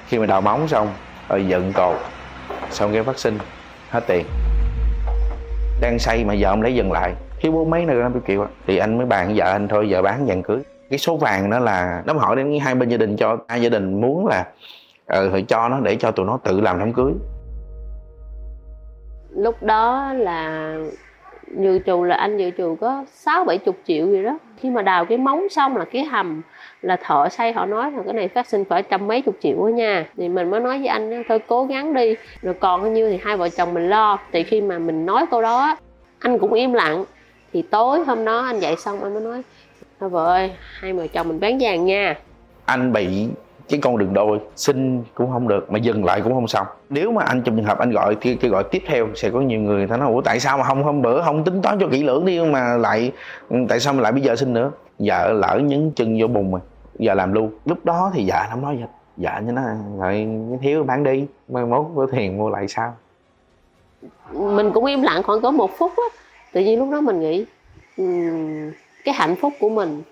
Khi 0.07 0.19
mà 0.19 0.27
đào 0.27 0.41
móng 0.41 0.69
xong 0.69 0.89
rồi 1.29 1.47
dựng 1.47 1.73
cầu 1.75 1.95
xong 2.71 2.93
cái 2.93 3.03
phát 3.03 3.19
sinh 3.19 3.39
hết 3.91 4.05
tiền. 4.07 4.27
Đang 5.81 5.99
xây 5.99 6.25
mà 6.25 6.35
giờ 6.35 6.49
ông 6.49 6.63
lấy 6.63 6.75
dừng 6.75 6.93
lại. 6.93 7.15
Thiếu 7.41 7.53
bốn 7.53 7.71
mấy 7.71 7.85
nữa 7.85 8.03
năm 8.03 8.21
triệu 8.27 8.41
á. 8.41 8.49
Thì 8.67 8.77
anh 8.77 8.99
mới 8.99 9.07
bàn 9.07 9.27
với 9.27 9.37
vợ 9.39 9.45
anh 9.45 9.69
thôi 9.69 9.89
giờ 9.89 10.03
bán 10.03 10.27
vàng 10.27 10.43
cưới. 10.43 10.59
Cái 10.91 10.99
số 10.99 11.17
vàng 11.17 11.51
đó 11.51 11.59
là 11.59 12.03
nó 12.07 12.13
hỏi 12.13 12.37
đến 12.37 12.59
hai 12.61 12.75
bên 12.75 12.89
gia 12.89 12.97
đình 12.97 13.17
cho 13.17 13.39
hai 13.49 13.63
gia 13.63 13.69
đình 13.69 14.01
muốn 14.01 14.27
là 14.27 14.47
ừ, 15.07 15.41
cho 15.49 15.69
nó 15.69 15.81
để 15.81 15.97
cho 15.97 16.11
tụi 16.11 16.27
nó 16.27 16.39
tự 16.45 16.61
làm 16.61 16.79
đám 16.79 16.93
cưới 16.93 17.13
lúc 19.37 19.63
đó 19.63 20.13
là 20.13 20.75
dự 21.57 21.79
trù 21.87 22.05
là 22.05 22.17
anh 22.17 22.37
dự 22.37 22.51
trù 22.59 22.77
có 22.81 23.05
sáu 23.13 23.45
bảy 23.45 23.59
chục 23.59 23.77
triệu 23.87 24.07
gì 24.07 24.23
đó. 24.23 24.39
Khi 24.57 24.71
mà 24.71 24.83
đào 24.83 25.05
cái 25.05 25.19
móng 25.19 25.49
xong 25.49 25.77
là 25.77 25.85
cái 25.85 26.05
hầm 26.05 26.43
là 26.83 26.97
thợ 26.97 27.29
xây, 27.29 27.53
họ 27.53 27.67
nói 27.67 27.93
là 27.93 28.03
cái 28.05 28.13
này 28.13 28.29
phát 28.29 28.47
sinh 28.47 28.65
phải 28.65 28.83
trăm 28.83 29.07
mấy 29.07 29.23
chục 29.23 29.37
triệu 29.41 29.57
đó 29.59 29.69
nha. 29.69 30.07
Thì 30.17 30.29
mình 30.29 30.51
mới 30.51 30.61
nói 30.61 30.79
với 30.79 30.87
anh, 30.87 31.23
thôi 31.29 31.39
cố 31.47 31.65
gắng 31.65 31.95
đi, 31.95 32.15
rồi 32.43 32.55
còn 32.55 32.83
bao 32.83 32.91
nhiêu 32.91 33.11
thì 33.11 33.19
hai 33.23 33.37
vợ 33.37 33.49
chồng 33.49 33.75
mình 33.75 33.89
lo. 33.91 34.19
Thì 34.33 34.43
khi 34.43 34.61
mà 34.61 34.79
mình 34.79 35.07
nói 35.07 35.27
câu 35.31 35.43
đó, 35.43 35.77
anh 36.19 36.39
cũng 36.39 36.53
im 36.53 36.73
lặng. 36.73 37.05
Thì 37.53 37.63
tối 37.63 38.05
hôm 38.05 38.25
đó 38.25 38.39
anh 38.39 38.61
dậy 38.61 38.77
xong, 38.77 39.03
anh 39.03 39.15
mới 39.15 39.23
nói, 39.23 39.43
thôi 40.01 40.11
vợ 40.11 40.27
ơi, 40.27 40.51
hai 40.79 40.93
vợ 40.93 41.07
chồng 41.07 41.29
mình 41.29 41.41
bán 41.41 41.59
vàng 41.61 41.85
nha. 41.85 42.15
Anh 42.65 42.93
bị 42.93 43.29
cái 43.69 43.81
con 43.83 43.99
đường 43.99 44.15
đôi 44.15 44.41
xin 44.57 45.03
cũng 45.15 45.33
không 45.33 45.49
được 45.49 45.73
mà 45.73 45.79
dừng 45.79 46.05
lại 46.05 46.21
cũng 46.21 46.35
không 46.35 46.49
xong. 46.49 46.67
Nếu 46.91 47.13
mà 47.13 47.23
anh 47.25 47.43
trong 47.43 47.57
trường 47.57 47.65
hợp 47.65 47.79
anh 47.79 47.91
gọi 47.91 48.17
thì 48.21 48.37
cái 48.37 48.51
gọi 48.51 48.65
tiếp 48.65 48.83
theo 48.87 49.09
sẽ 49.15 49.31
có 49.31 49.41
nhiều 49.41 49.61
người 49.61 49.77
người 49.77 49.87
ta 49.87 49.97
nói 49.97 50.09
ủa 50.13 50.21
tại 50.21 50.41
sao 50.41 50.59
mà 50.59 50.65
không 50.65 50.83
hôm 50.83 51.03
bữa 51.03 51.23
không 51.23 51.45
tính 51.45 51.63
toán 51.63 51.79
cho 51.81 51.89
kỹ 51.93 52.03
lưỡng 52.03 52.25
đi 52.25 52.41
mà 52.41 52.77
lại 52.77 53.13
ừ, 53.49 53.57
tại 53.69 53.81
sao 53.81 53.93
mà 53.93 54.01
lại 54.01 54.13
bây 54.13 54.23
giờ 54.23 54.37
xin 54.37 54.53
nữa? 54.53 54.71
Vợ 54.99 55.33
lỡ 55.33 55.61
nhấn 55.65 55.91
chân 55.97 56.21
vô 56.21 56.27
bùn 56.27 56.51
mà 56.53 56.59
giờ 56.99 57.15
làm 57.15 57.33
luôn. 57.33 57.51
Lúc 57.65 57.85
đó 57.85 58.11
thì 58.15 58.31
vợ 58.31 58.47
không 58.51 58.63
nói 58.63 58.77
gì 58.77 58.85
vợ 59.17 59.41
như 59.47 59.53
nó 59.53 59.63
lại 59.99 60.29
thiếu 60.63 60.85
bán 60.85 61.05
đi 61.05 61.27
mai 61.49 61.65
mốt 61.65 61.87
có 61.97 62.07
tiền 62.13 62.39
mua 62.39 62.51
lại 62.51 62.69
sao? 62.69 62.95
Mình 64.33 64.71
cũng 64.73 64.85
im 64.85 65.03
lặng 65.03 65.23
khoảng 65.23 65.41
có 65.41 65.51
một 65.51 65.71
phút 65.79 65.93
á 65.97 66.19
tự 66.53 66.61
nhiên 66.61 66.79
lúc 66.79 66.89
đó 66.91 67.01
mình 67.01 67.21
nghĩ 67.21 67.45
um, 67.97 68.73
cái 69.05 69.15
hạnh 69.15 69.37
phúc 69.37 69.53
của 69.61 69.69
mình 69.69 70.03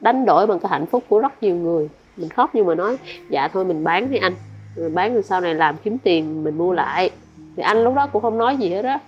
đánh 0.00 0.24
đổi 0.24 0.46
bằng 0.46 0.58
cái 0.58 0.70
hạnh 0.70 0.86
phúc 0.86 1.04
của 1.08 1.18
rất 1.18 1.42
nhiều 1.42 1.54
người 1.54 1.88
mình 2.18 2.28
khóc 2.28 2.50
nhưng 2.52 2.66
mà 2.66 2.74
nói 2.74 2.96
dạ 3.28 3.48
thôi 3.48 3.64
mình 3.64 3.84
bán 3.84 4.10
đi 4.10 4.16
anh. 4.16 4.32
Mình 4.76 4.94
bán 4.94 5.12
rồi 5.12 5.22
sau 5.22 5.40
này 5.40 5.54
làm 5.54 5.76
kiếm 5.76 5.98
tiền 5.98 6.44
mình 6.44 6.58
mua 6.58 6.72
lại. 6.72 7.10
Thì 7.56 7.62
anh 7.62 7.84
lúc 7.84 7.94
đó 7.94 8.06
cũng 8.06 8.22
không 8.22 8.38
nói 8.38 8.56
gì 8.56 8.70
hết 8.70 8.84
á. 8.84 8.98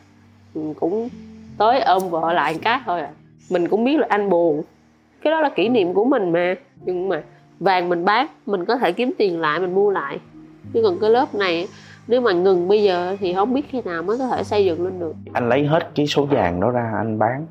Cũng 0.81 1.09
tới 1.59 1.81
ôm 1.81 2.03
vợ 2.11 2.33
lại 2.33 2.53
một 2.53 2.61
cái 2.63 2.81
thôi 2.87 3.01
à. 3.01 3.11
Mình 3.51 3.69
cũng 3.69 3.85
biết 3.85 3.99
là 3.99 4.07
anh 4.11 4.31
buồn. 4.31 4.63
Cái 5.23 5.31
đó 5.31 5.41
là 5.41 5.49
kỷ 5.49 5.69
niệm 5.69 5.95
của 5.95 6.05
mình 6.05 6.33
mà. 6.33 6.55
Nhưng 6.85 7.09
mà 7.09 7.23
vàng 7.61 7.89
mình 7.89 8.05
bán 8.05 8.27
mình 8.47 8.65
có 8.65 8.77
thể 8.77 8.93
kiếm 8.93 9.13
tiền 9.19 9.41
lại 9.41 9.61
mình 9.61 9.75
mua 9.75 9.91
lại. 9.91 10.19
Chứ 10.73 10.83
còn 10.85 10.99
cái 11.01 11.11
lớp 11.11 11.35
này 11.35 11.69
nếu 12.09 12.21
mà 12.21 12.33
ngừng 12.33 12.69
bây 12.69 12.83
giờ 12.83 13.17
thì 13.21 13.35
không 13.35 13.55
biết 13.55 13.63
khi 13.69 13.83
nào 13.85 14.03
mới 14.03 14.19
có 14.19 14.27
thể 14.27 14.43
xây 14.45 14.65
dựng 14.65 14.85
lên 14.85 15.01
được. 15.01 15.15
Anh 15.33 15.49
lấy 15.49 15.67
hết 15.67 15.91
cái 15.95 16.07
số 16.07 16.25
vàng 16.25 16.61
đó 16.61 16.71
ra 16.71 16.93
anh 16.99 17.19
bán. 17.19 17.47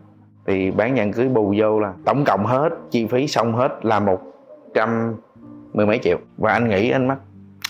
Thì 0.47 0.71
bán 0.71 0.95
vàng 0.95 1.13
cưới 1.13 1.27
bù 1.27 1.53
vô 1.57 1.79
là 1.79 1.93
tổng 2.05 2.23
cộng 2.25 2.45
hết 2.45 2.69
chi 2.91 3.05
phí 3.05 3.27
xong 3.27 3.53
hết 3.53 3.85
là 3.85 3.99
một 3.99 4.21
trăm 4.73 5.15
mười 5.73 5.85
mấy 5.85 5.99
triệu. 6.03 6.17
Và 6.37 6.53
anh 6.53 6.69
nghĩ 6.69 6.89
anh 6.89 7.07
mắc 7.07 7.17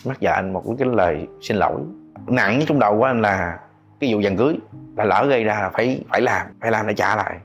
mắc 0.05 0.17
dạ 0.19 0.31
anh 0.31 0.53
một 0.53 0.63
cái 0.79 0.87
lời 0.91 1.27
xin 1.41 1.57
lỗi. 1.57 1.81
Nặng 2.27 2.59
trong 2.67 2.79
đầu 2.79 2.97
của 2.97 3.03
anh 3.03 3.21
là 3.21 3.59
cái 3.99 4.13
vụ 4.13 4.21
dàn 4.21 4.37
cưới. 4.37 4.55
Là 4.95 5.03
lỡ 5.03 5.25
gây 5.29 5.43
ra 5.43 5.59
là 5.61 5.69
phải 5.73 6.03
phải 6.09 6.21
làm 6.21 6.47
phải 6.61 6.71
làm 6.71 6.87
để 6.87 6.93
trả 6.93 7.15
lại. 7.15 7.37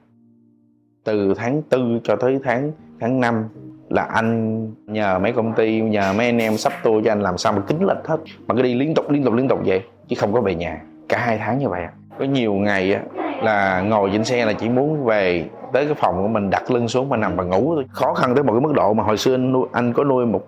Từ 1.05 1.35
tháng 1.37 1.63
tư 1.63 2.01
cho 2.05 2.17
tới 2.17 2.41
tháng 2.45 2.73
tháng 3.01 3.21
5 3.21 3.49
là 3.89 4.03
anh 4.03 4.71
nhờ 4.87 5.19
mấy 5.19 5.33
công 5.33 5.53
ty, 5.53 5.81
nhờ 5.81 6.13
mấy 6.17 6.27
anh 6.27 6.39
em 6.39 6.57
sắp 6.57 6.73
tour 6.83 7.05
cho 7.05 7.13
anh 7.13 7.21
làm 7.21 7.39
sao 7.39 7.53
mà 7.53 7.63
kính 7.67 7.79
lịch 7.81 8.05
hết. 8.05 8.17
Mà 8.47 8.55
cứ 8.55 8.63
đi 8.63 8.75
liên 8.75 8.95
tục 8.95 9.11
liên 9.11 9.25
tục 9.25 9.35
liên 9.35 9.49
tục 9.49 9.61
vậy, 9.65 9.83
chứ 10.09 10.17
không 10.21 10.33
có 10.33 10.41
về 10.41 10.55
nhà. 10.55 10.83
Cả 11.09 11.19
hai 11.19 11.39
tháng 11.39 11.59
như 11.59 11.69
vậy 11.69 11.87
có 12.19 12.25
nhiều 12.25 12.55
ngày 12.55 12.99
là 13.43 13.81
ngồi 13.81 14.11
trên 14.13 14.25
xe 14.25 14.45
là 14.45 14.53
chỉ 14.53 14.69
muốn 14.69 15.05
về 15.05 15.45
tới 15.75 15.85
cái 15.85 15.95
phòng 15.95 16.23
của 16.23 16.29
mình 16.29 16.51
đặt 16.51 16.71
lưng 16.71 16.89
xuống 16.89 17.09
mà 17.09 17.17
nằm 17.17 17.37
và 17.37 17.45
ngủ 17.45 17.75
khó 17.93 18.15
khăn 18.15 18.35
tới 18.35 18.45
một 18.45 18.53
cái 18.53 18.61
mức 18.61 18.73
độ 18.75 18.95
mà 18.95 19.05
hồi 19.05 19.17
xưa 19.17 19.35
anh 19.35 19.53
nuôi, 19.53 19.67
anh 19.73 19.93
có 19.93 20.05
nuôi 20.05 20.27
một 20.27 20.47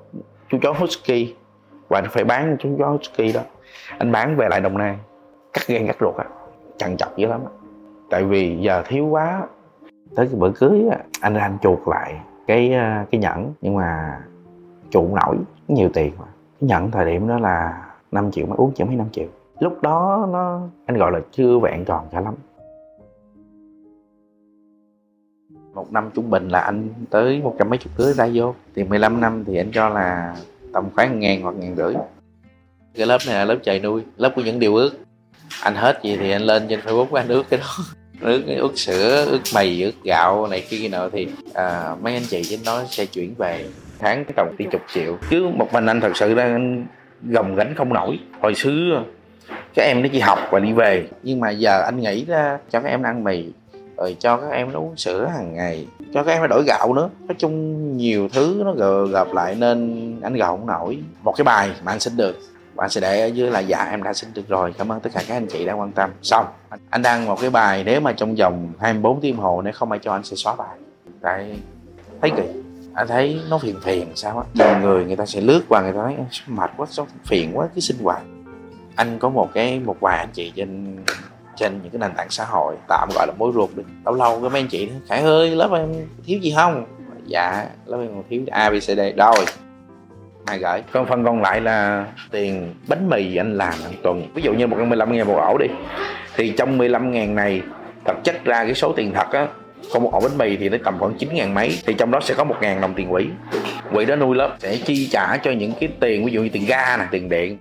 chú 0.48 0.58
chó 0.62 0.72
husky 0.72 1.34
và 1.88 2.02
phải 2.10 2.24
bán 2.24 2.56
chú 2.60 2.76
chó 2.78 2.88
husky 2.88 3.32
đó. 3.32 3.40
Anh 3.98 4.12
bán 4.12 4.36
về 4.36 4.48
lại 4.50 4.60
đồng 4.60 4.78
nai 4.78 4.96
cắt 5.52 5.62
gan 5.66 5.86
cắt 5.86 5.96
ruột 6.00 6.16
á 6.16 6.24
chằn 6.76 6.96
chọc 6.96 7.16
dữ 7.16 7.26
lắm 7.26 7.40
tại 8.10 8.24
vì 8.24 8.58
giờ 8.60 8.82
thiếu 8.86 9.06
quá. 9.06 9.42
Tới 10.16 10.26
cái 10.26 10.34
bữa 10.34 10.50
cưới 10.50 10.88
á 10.90 10.98
anh 11.20 11.34
ra 11.34 11.42
anh 11.42 11.58
chuột 11.62 11.78
lại 11.86 12.20
cái 12.46 12.72
ờ, 12.72 13.04
cái 13.10 13.20
nhẫn 13.20 13.52
nhưng 13.60 13.76
mà 13.76 14.20
chuột 14.90 15.10
nổi 15.10 15.36
nhiều 15.68 15.88
tiền 15.94 16.12
mà. 16.18 16.26
Cái 16.60 16.68
nhẫn 16.68 16.90
thời 16.90 17.06
điểm 17.06 17.28
đó 17.28 17.38
là 17.38 17.82
5 18.12 18.30
triệu 18.30 18.46
mấy 18.46 18.56
uống 18.56 18.72
chỉ 18.74 18.84
mấy 18.84 18.96
5 18.96 19.06
triệu. 19.12 19.26
Lúc 19.60 19.82
đó 19.82 20.28
nó 20.32 20.60
anh 20.86 20.96
gọi 20.96 21.12
là 21.12 21.20
chưa 21.32 21.58
vẹn 21.58 21.84
tròn 21.84 22.04
cả 22.12 22.20
lắm. 22.20 22.34
Một 25.76 25.92
năm 25.92 26.10
trung 26.14 26.30
bình 26.30 26.48
là 26.48 26.60
anh 26.60 26.88
tới 27.10 27.40
một 27.42 27.54
trăm 27.58 27.70
mấy 27.70 27.78
chục 27.78 27.92
cưới 27.96 28.12
ra 28.12 28.28
vô. 28.34 28.54
Thì 28.76 28.84
15 28.84 29.20
năm 29.20 29.44
thì 29.46 29.56
anh 29.56 29.70
cho 29.72 29.88
là 29.88 30.36
tầm 30.72 30.84
khoảng 30.94 31.20
ngàn 31.20 31.42
hoặc 31.42 31.54
ngàn 31.58 31.76
rưỡi. 31.76 31.94
Cái 32.94 33.06
lớp 33.06 33.18
này 33.26 33.34
là 33.36 33.44
lớp 33.44 33.56
trời 33.62 33.80
nuôi 33.80 34.02
lớp 34.16 34.32
của 34.36 34.42
những 34.42 34.58
điều 34.58 34.74
ước. 34.74 34.98
Anh 35.62 35.74
hết 35.74 36.00
gì 36.02 36.16
thì 36.16 36.30
anh 36.30 36.42
lên 36.42 36.66
trên 36.68 36.80
facebook 36.80 37.14
anh 37.14 37.28
ước 37.28 37.42
cái 37.50 37.60
đó. 37.60 37.66
Ước 38.20 38.42
ước 38.46 38.78
sữa 38.78 39.24
ước 39.24 39.40
mì 39.54 39.82
ước 39.82 39.92
gạo 40.04 40.46
này 40.46 40.66
kia 40.68 40.78
kia 40.78 40.88
nọ 40.88 41.08
thì 41.12 41.28
à, 41.54 41.94
mấy 42.02 42.14
anh 42.14 42.22
chị 42.28 42.42
trên 42.44 42.60
đó 42.66 42.82
sẽ 42.88 43.06
chuyển 43.06 43.34
về 43.34 43.66
tháng 43.98 44.24
cái 44.24 44.32
tổng 44.36 44.54
tiền 44.58 44.68
chục 44.70 44.80
triệu. 44.94 45.16
Chứ 45.30 45.48
một 45.54 45.72
mình 45.72 45.86
anh 45.86 46.00
thật 46.00 46.16
sự 46.16 46.34
ra 46.34 46.42
anh 46.42 46.86
gồng 47.22 47.54
gánh 47.54 47.74
không 47.74 47.92
nổi. 47.92 48.18
Hồi 48.42 48.54
xưa 48.54 49.04
các 49.74 49.82
em 49.82 50.02
nó 50.02 50.08
chỉ 50.12 50.20
học 50.20 50.38
và 50.50 50.58
đi 50.58 50.72
về. 50.72 51.08
Nhưng 51.22 51.40
mà 51.40 51.50
giờ 51.50 51.82
anh 51.82 52.00
nghĩ 52.00 52.24
ra 52.24 52.58
cho 52.70 52.80
các 52.80 52.88
em 52.88 53.02
ăn 53.02 53.24
mì 53.24 53.52
rồi 53.96 54.16
cho 54.20 54.36
các 54.36 54.50
em 54.50 54.72
nó 54.72 54.80
uống 54.80 54.96
sữa 54.96 55.30
hàng 55.34 55.54
ngày. 55.54 55.86
Cho 56.14 56.22
các 56.22 56.32
em 56.32 56.40
nó 56.40 56.46
đổi 56.46 56.64
gạo 56.66 56.94
nữa. 56.94 57.08
Nói 57.20 57.34
chung 57.38 57.96
nhiều 57.96 58.28
thứ 58.32 58.62
nó 58.64 59.04
gặp 59.06 59.32
lại 59.32 59.54
nên 59.54 60.20
anh 60.22 60.34
gạo 60.34 60.56
không 60.56 60.66
nổi. 60.66 60.98
Một 61.22 61.34
cái 61.36 61.44
bài 61.44 61.70
mà 61.84 61.92
anh 61.92 62.00
xin 62.00 62.16
được. 62.16 62.36
Bạn 62.74 62.90
sẽ 62.90 63.00
để 63.00 63.20
ở 63.20 63.26
dưới 63.26 63.50
là 63.50 63.60
dạ 63.60 63.88
em 63.90 64.02
đã 64.02 64.12
xin 64.12 64.30
được 64.34 64.48
rồi. 64.48 64.74
Cảm 64.78 64.92
ơn 64.92 65.00
tất 65.00 65.10
cả 65.14 65.22
các 65.28 65.36
anh 65.36 65.46
chị 65.46 65.64
đã 65.64 65.72
quan 65.72 65.92
tâm. 65.92 66.10
Xong, 66.22 66.46
anh 66.90 67.02
đăng 67.02 67.26
một 67.26 67.40
cái 67.40 67.50
bài 67.50 67.82
nếu 67.84 68.00
mà 68.00 68.12
trong 68.12 68.34
vòng 68.34 68.72
24 68.80 69.20
tiếng 69.20 69.36
hồ, 69.36 69.62
nếu 69.62 69.72
không 69.72 69.90
ai 69.90 70.00
cho 70.02 70.12
anh 70.12 70.24
sẽ 70.24 70.36
xóa 70.36 70.56
bài. 70.56 70.76
Tại 71.20 71.58
thấy 72.20 72.30
kỳ 72.36 72.42
anh 72.94 73.08
thấy 73.08 73.40
nó 73.50 73.58
phiền 73.58 73.76
phiền, 73.82 74.08
sao 74.14 74.38
á? 74.38 74.44
Nhiều 74.54 74.78
người 74.80 75.04
người 75.04 75.16
ta 75.16 75.26
sẽ 75.26 75.40
lướt 75.40 75.60
qua, 75.68 75.82
người 75.82 75.92
ta 75.92 75.98
nói 75.98 76.16
mệt 76.46 76.70
quá, 76.76 76.86
sao 76.90 77.06
phiền 77.24 77.50
quá 77.54 77.68
cái 77.74 77.80
sinh 77.80 77.96
hoạt 78.02 78.22
anh 78.96 79.18
có 79.18 79.28
một 79.28 79.50
cái, 79.54 79.80
một 79.80 79.96
vài 80.00 80.18
anh 80.18 80.28
chị 80.32 80.52
trên 80.56 80.96
trên 81.56 81.80
những 81.82 81.90
cái 81.92 81.98
nền 81.98 82.10
tảng 82.16 82.30
xã 82.30 82.44
hội 82.44 82.74
tạm 82.88 83.08
gọi 83.14 83.26
là 83.26 83.32
mối 83.38 83.52
ruột 83.54 83.70
đi. 83.76 83.82
Lâu 84.04 84.14
lâu 84.14 84.40
cái 84.40 84.50
mấy 84.50 84.60
anh 84.60 84.68
chị 84.68 84.88
khải 85.08 85.22
ơi 85.22 85.50
lớp 85.50 85.72
em 85.72 85.94
thiếu 86.26 86.38
gì 86.38 86.54
không? 86.56 86.84
Dạ 87.26 87.66
lớp 87.86 87.98
em 88.00 88.08
còn 88.08 88.22
thiếu 88.30 88.42
a 88.50 88.70
b 88.70 88.74
c 88.74 88.82
d. 88.82 89.00
Rồi. 89.16 89.44
Mai 90.46 90.58
gửi. 90.58 90.82
Còn 90.92 91.06
phần 91.06 91.24
còn 91.24 91.42
lại 91.42 91.60
là 91.60 92.06
tiền 92.30 92.74
bánh 92.88 93.08
mì 93.08 93.36
anh 93.36 93.56
làm 93.56 93.74
hàng 93.82 93.92
tuần. 94.02 94.22
Ví 94.34 94.42
dụ 94.42 94.52
như 94.52 94.66
một 94.66 94.76
trăm 94.78 94.88
mười 94.88 94.96
lăm 94.96 95.12
ngàn 95.12 95.26
một 95.26 95.38
ổ 95.40 95.58
đi. 95.58 95.66
Thì 96.36 96.50
trong 96.50 96.78
15 96.78 97.12
ngàn 97.12 97.34
này 97.34 97.62
thật 98.04 98.14
chất 98.24 98.44
ra 98.44 98.64
cái 98.64 98.74
số 98.74 98.92
tiền 98.92 99.12
thật 99.14 99.32
á 99.32 99.48
có 99.92 100.00
một 100.00 100.10
ổ 100.12 100.20
bánh 100.20 100.38
mì 100.38 100.56
thì 100.56 100.68
nó 100.68 100.76
tầm 100.84 100.98
khoảng 100.98 101.14
9 101.14 101.28
ngàn 101.32 101.54
mấy. 101.54 101.78
Thì 101.86 101.94
trong 101.94 102.10
đó 102.10 102.20
sẽ 102.22 102.34
có 102.34 102.44
một 102.44 102.54
ngàn 102.60 102.80
đồng 102.80 102.94
tiền 102.94 103.10
quỹ. 103.10 103.28
Quỹ 103.92 104.04
đó 104.04 104.16
nuôi 104.16 104.36
lớp 104.36 104.56
sẽ 104.58 104.76
chi 104.84 105.08
trả 105.12 105.36
cho 105.36 105.50
những 105.50 105.72
cái 105.80 105.88
tiền 106.00 106.24
ví 106.24 106.32
dụ 106.32 106.42
như 106.42 106.48
tiền 106.52 106.64
ga 106.68 106.96
nè 106.96 107.04
tiền 107.10 107.28
điện. 107.28 107.58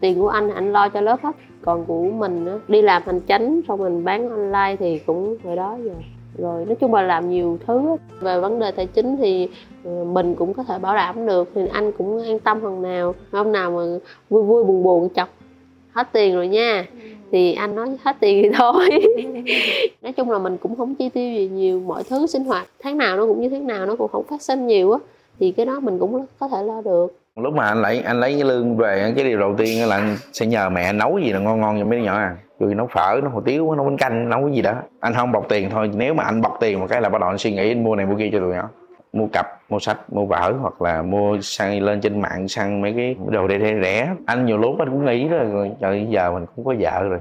Tiền 0.00 0.18
của 0.18 0.28
anh 0.28 0.54
anh 0.54 0.72
lo 0.72 0.88
cho 0.88 1.00
lớp 1.00 1.16
hết 1.22 1.32
còn 1.62 1.84
của 1.86 2.02
mình 2.04 2.46
á, 2.46 2.58
đi 2.68 2.82
làm 2.82 3.02
hành 3.06 3.20
chánh 3.28 3.60
xong 3.68 3.78
mình 3.78 4.04
bán 4.04 4.30
online 4.30 4.76
thì 4.78 4.98
cũng 4.98 5.36
hồi 5.44 5.56
đó 5.56 5.78
rồi 5.84 6.04
rồi 6.38 6.64
nói 6.64 6.74
chung 6.74 6.94
là 6.94 7.02
làm 7.02 7.30
nhiều 7.30 7.58
thứ 7.66 7.96
về 8.20 8.40
vấn 8.40 8.58
đề 8.58 8.70
tài 8.70 8.86
chính 8.86 9.16
thì 9.16 9.48
ờ, 9.84 10.04
mình 10.04 10.34
cũng 10.34 10.54
có 10.54 10.62
thể 10.62 10.78
bảo 10.78 10.94
đảm 10.94 11.26
được 11.26 11.50
thì 11.54 11.62
anh 11.72 11.92
cũng 11.92 12.22
an 12.22 12.38
tâm 12.38 12.60
phần 12.60 12.82
nào. 12.82 13.14
Hôm 13.32 13.52
nào 13.52 13.70
mà 13.70 13.82
vui 14.30 14.42
vui 14.42 14.64
buồn 14.64 14.82
buồn 14.82 15.08
chọc 15.14 15.28
hết 15.92 16.08
tiền 16.12 16.34
rồi 16.34 16.48
nha. 16.48 16.86
Thì 17.32 17.52
anh 17.52 17.74
nói 17.74 17.96
hết 18.02 18.16
tiền 18.20 18.42
thì 18.42 18.50
thôi. 18.58 18.88
Nói 20.02 20.12
chung 20.12 20.30
là 20.30 20.38
mình 20.38 20.56
cũng 20.56 20.76
không 20.76 20.94
chi 20.94 21.08
tiêu 21.08 21.32
gì 21.32 21.48
nhiều 21.48 21.80
mọi 21.80 22.04
thứ 22.04 22.26
sinh 22.26 22.44
hoạt 22.44 22.66
tháng 22.78 22.98
nào 22.98 23.16
nó 23.16 23.26
cũng 23.26 23.40
như 23.40 23.48
tháng 23.48 23.66
nào 23.66 23.86
nó 23.86 23.96
cũng 23.96 24.08
không 24.08 24.24
phát 24.24 24.42
sinh 24.42 24.66
nhiều 24.66 24.92
á. 24.92 24.98
Thì 25.38 25.50
cái 25.50 25.66
đó 25.66 25.80
mình 25.80 25.98
cũng 25.98 26.26
có 26.38 26.48
thể 26.48 26.62
lo 26.62 26.82
được 26.82 27.19
lúc 27.36 27.54
mà 27.54 27.66
anh 27.66 27.82
lấy 27.82 28.02
anh 28.02 28.20
lấy 28.20 28.32
cái 28.32 28.44
lương 28.44 28.76
về 28.76 29.12
cái 29.16 29.24
điều 29.24 29.38
đầu 29.38 29.54
tiên 29.58 29.88
là 29.88 29.96
anh 29.96 30.16
sẽ 30.32 30.46
nhờ 30.46 30.70
mẹ 30.70 30.92
nấu 30.92 31.18
gì 31.18 31.32
là 31.32 31.38
ngon 31.38 31.60
ngon 31.60 31.78
cho 31.78 31.84
mấy 31.84 31.98
đứa 31.98 32.04
nhỏ 32.04 32.14
à. 32.14 32.36
Rồi 32.58 32.74
nấu 32.74 32.86
phở 32.86 33.20
nấu 33.22 33.30
hủ 33.30 33.40
tiếu 33.40 33.74
nấu 33.74 33.84
bánh 33.84 33.96
canh 33.96 34.28
nấu 34.28 34.40
cái 34.46 34.52
gì 34.52 34.62
đó. 34.62 34.74
Anh 35.00 35.14
không 35.14 35.32
bọc 35.32 35.48
tiền 35.48 35.70
thôi 35.70 35.90
nếu 35.94 36.14
mà 36.14 36.24
anh 36.24 36.40
bọc 36.40 36.56
tiền 36.60 36.80
một 36.80 36.86
cái 36.88 37.00
là 37.00 37.08
bắt 37.08 37.20
đầu 37.20 37.30
anh 37.30 37.38
suy 37.38 37.52
nghĩ 37.52 37.70
anh 37.70 37.84
mua 37.84 37.96
này 37.96 38.06
mua 38.06 38.16
kia 38.16 38.28
cho 38.32 38.38
tụi 38.38 38.54
nhỏ. 38.54 38.68
Mua 39.12 39.26
cặp 39.32 39.46
mua 39.68 39.78
sách 39.78 40.12
mua 40.12 40.26
vở 40.26 40.52
hoặc 40.60 40.82
là 40.82 41.02
mua 41.02 41.38
sang 41.40 41.82
lên 41.82 42.00
trên 42.00 42.20
mạng 42.20 42.48
sang 42.48 42.80
mấy 42.80 42.92
cái 42.96 43.16
đồ 43.28 43.48
rẻ 43.48 43.58
rẻ 43.82 44.14
anh 44.26 44.46
nhiều 44.46 44.58
lúc 44.58 44.78
anh 44.78 44.90
cũng 44.90 45.04
nghĩ 45.04 45.28
rồi 45.28 45.70
trời 45.80 46.06
giờ 46.10 46.32
mình 46.32 46.46
cũng 46.56 46.64
có 46.64 46.74
vợ 46.78 47.02
rồi. 47.02 47.18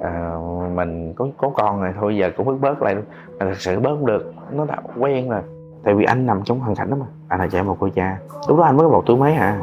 À, 0.00 0.32
mình 0.74 1.12
có 1.16 1.28
có 1.36 1.48
con 1.48 1.82
rồi 1.82 1.92
thôi 2.00 2.16
giờ 2.16 2.30
cũng 2.36 2.46
bớt 2.46 2.60
bớt 2.60 2.82
lại 2.82 2.94
mà 2.94 3.02
thật 3.40 3.56
sự 3.58 3.80
bớt 3.80 3.90
không 3.90 4.06
được 4.06 4.34
nó 4.52 4.64
đã 4.64 4.76
quen 4.98 5.28
rồi 5.28 5.40
tại 5.84 5.94
vì 5.94 6.04
anh 6.04 6.26
nằm 6.26 6.42
trong 6.44 6.60
hoàn 6.60 6.74
cảnh 6.74 6.90
đó 6.90 6.96
mà. 7.00 7.06
Anh 7.28 7.40
là 7.40 7.46
trẻ 7.46 7.62
một 7.62 7.76
cô 7.80 7.88
cha. 7.88 8.18
Lúc 8.48 8.58
đó 8.58 8.64
anh 8.64 8.76
mới 8.76 8.86
có 8.86 8.92
một 8.92 9.02
tuổi 9.06 9.16
mấy 9.16 9.34
hả? 9.34 9.60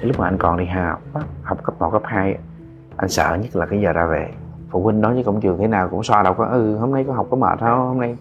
Lúc 0.00 0.18
mà 0.18 0.28
anh 0.28 0.38
còn 0.38 0.56
đi 0.56 0.64
học 0.64 1.00
học 1.42 1.58
cấp 1.62 1.74
1, 1.78 1.90
cấp 1.90 2.02
2 2.04 2.38
anh 2.96 3.08
sợ 3.08 3.38
nhất 3.42 3.56
là 3.56 3.66
cái 3.66 3.80
giờ 3.80 3.92
ra 3.92 4.06
về. 4.06 4.30
Phụ 4.70 4.82
huynh 4.82 5.00
nói 5.00 5.14
với 5.14 5.24
cổng 5.24 5.40
trường 5.40 5.58
thế 5.58 5.66
nào 5.66 5.88
cũng 5.88 6.02
so 6.02 6.22
đâu 6.22 6.34
có 6.34 6.46
ừ 6.46 6.76
hôm 6.76 6.92
nay 6.92 7.04
có 7.04 7.12
học 7.12 7.26
có 7.30 7.36
mệt 7.36 7.60
không? 7.60 7.88
Hôm 7.88 8.00
nay 8.00 8.16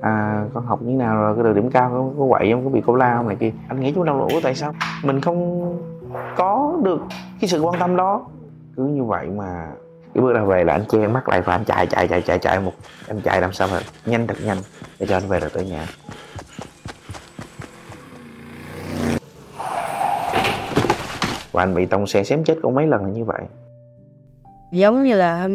à, 0.00 0.44
con 0.54 0.66
học 0.66 0.82
như 0.82 0.96
nào 0.96 1.16
rồi? 1.16 1.34
Cái 1.34 1.44
được 1.44 1.52
điểm 1.52 1.70
cao 1.70 1.90
có, 1.90 2.04
có 2.18 2.26
quậy 2.28 2.52
không? 2.52 2.64
Có 2.64 2.70
bị 2.70 2.82
cô 2.86 2.94
la 2.94 3.16
không? 3.16 3.28
Này 3.28 3.36
kia. 3.36 3.52
Anh 3.68 3.80
nghĩ 3.80 3.92
chú 3.94 4.02
đau 4.02 4.18
lỗ 4.18 4.28
tại 4.42 4.54
sao? 4.54 4.72
Mình 5.04 5.20
không 5.20 5.70
có 6.36 6.78
được 6.82 7.02
cái 7.40 7.48
sự 7.48 7.62
quan 7.62 7.80
tâm 7.80 7.96
đó. 7.96 8.26
Cứ 8.76 8.86
như 8.86 9.04
vậy 9.04 9.26
mà 9.26 9.66
cái 10.14 10.22
bước 10.22 10.32
ra 10.32 10.44
về 10.44 10.64
là 10.64 10.72
anh 10.72 10.84
che 10.88 11.06
mắt 11.06 11.28
lại 11.28 11.42
và 11.42 11.54
anh 11.54 11.64
chạy 11.64 11.86
chạy 11.86 12.08
chạy 12.08 12.22
chạy 12.22 12.38
chạy 12.38 12.60
một 12.60 12.72
anh 13.08 13.20
chạy 13.20 13.40
làm 13.40 13.52
sao 13.52 13.68
mà 13.68 13.80
nhanh 14.06 14.26
thật 14.26 14.36
nhanh 14.44 14.58
để 14.98 15.06
cho 15.06 15.16
anh 15.16 15.28
về 15.28 15.40
được 15.40 15.52
tới 15.52 15.64
nhà. 15.64 15.86
Và 21.52 21.62
anh 21.62 21.74
bị 21.74 21.86
tông 21.86 22.06
xe 22.06 22.24
xém 22.24 22.44
chết 22.44 22.54
cũng 22.62 22.74
mấy 22.74 22.86
lần 22.86 23.12
như 23.12 23.24
vậy. 23.24 23.42
Giống 24.72 25.02
như 25.02 25.14
là 25.14 25.48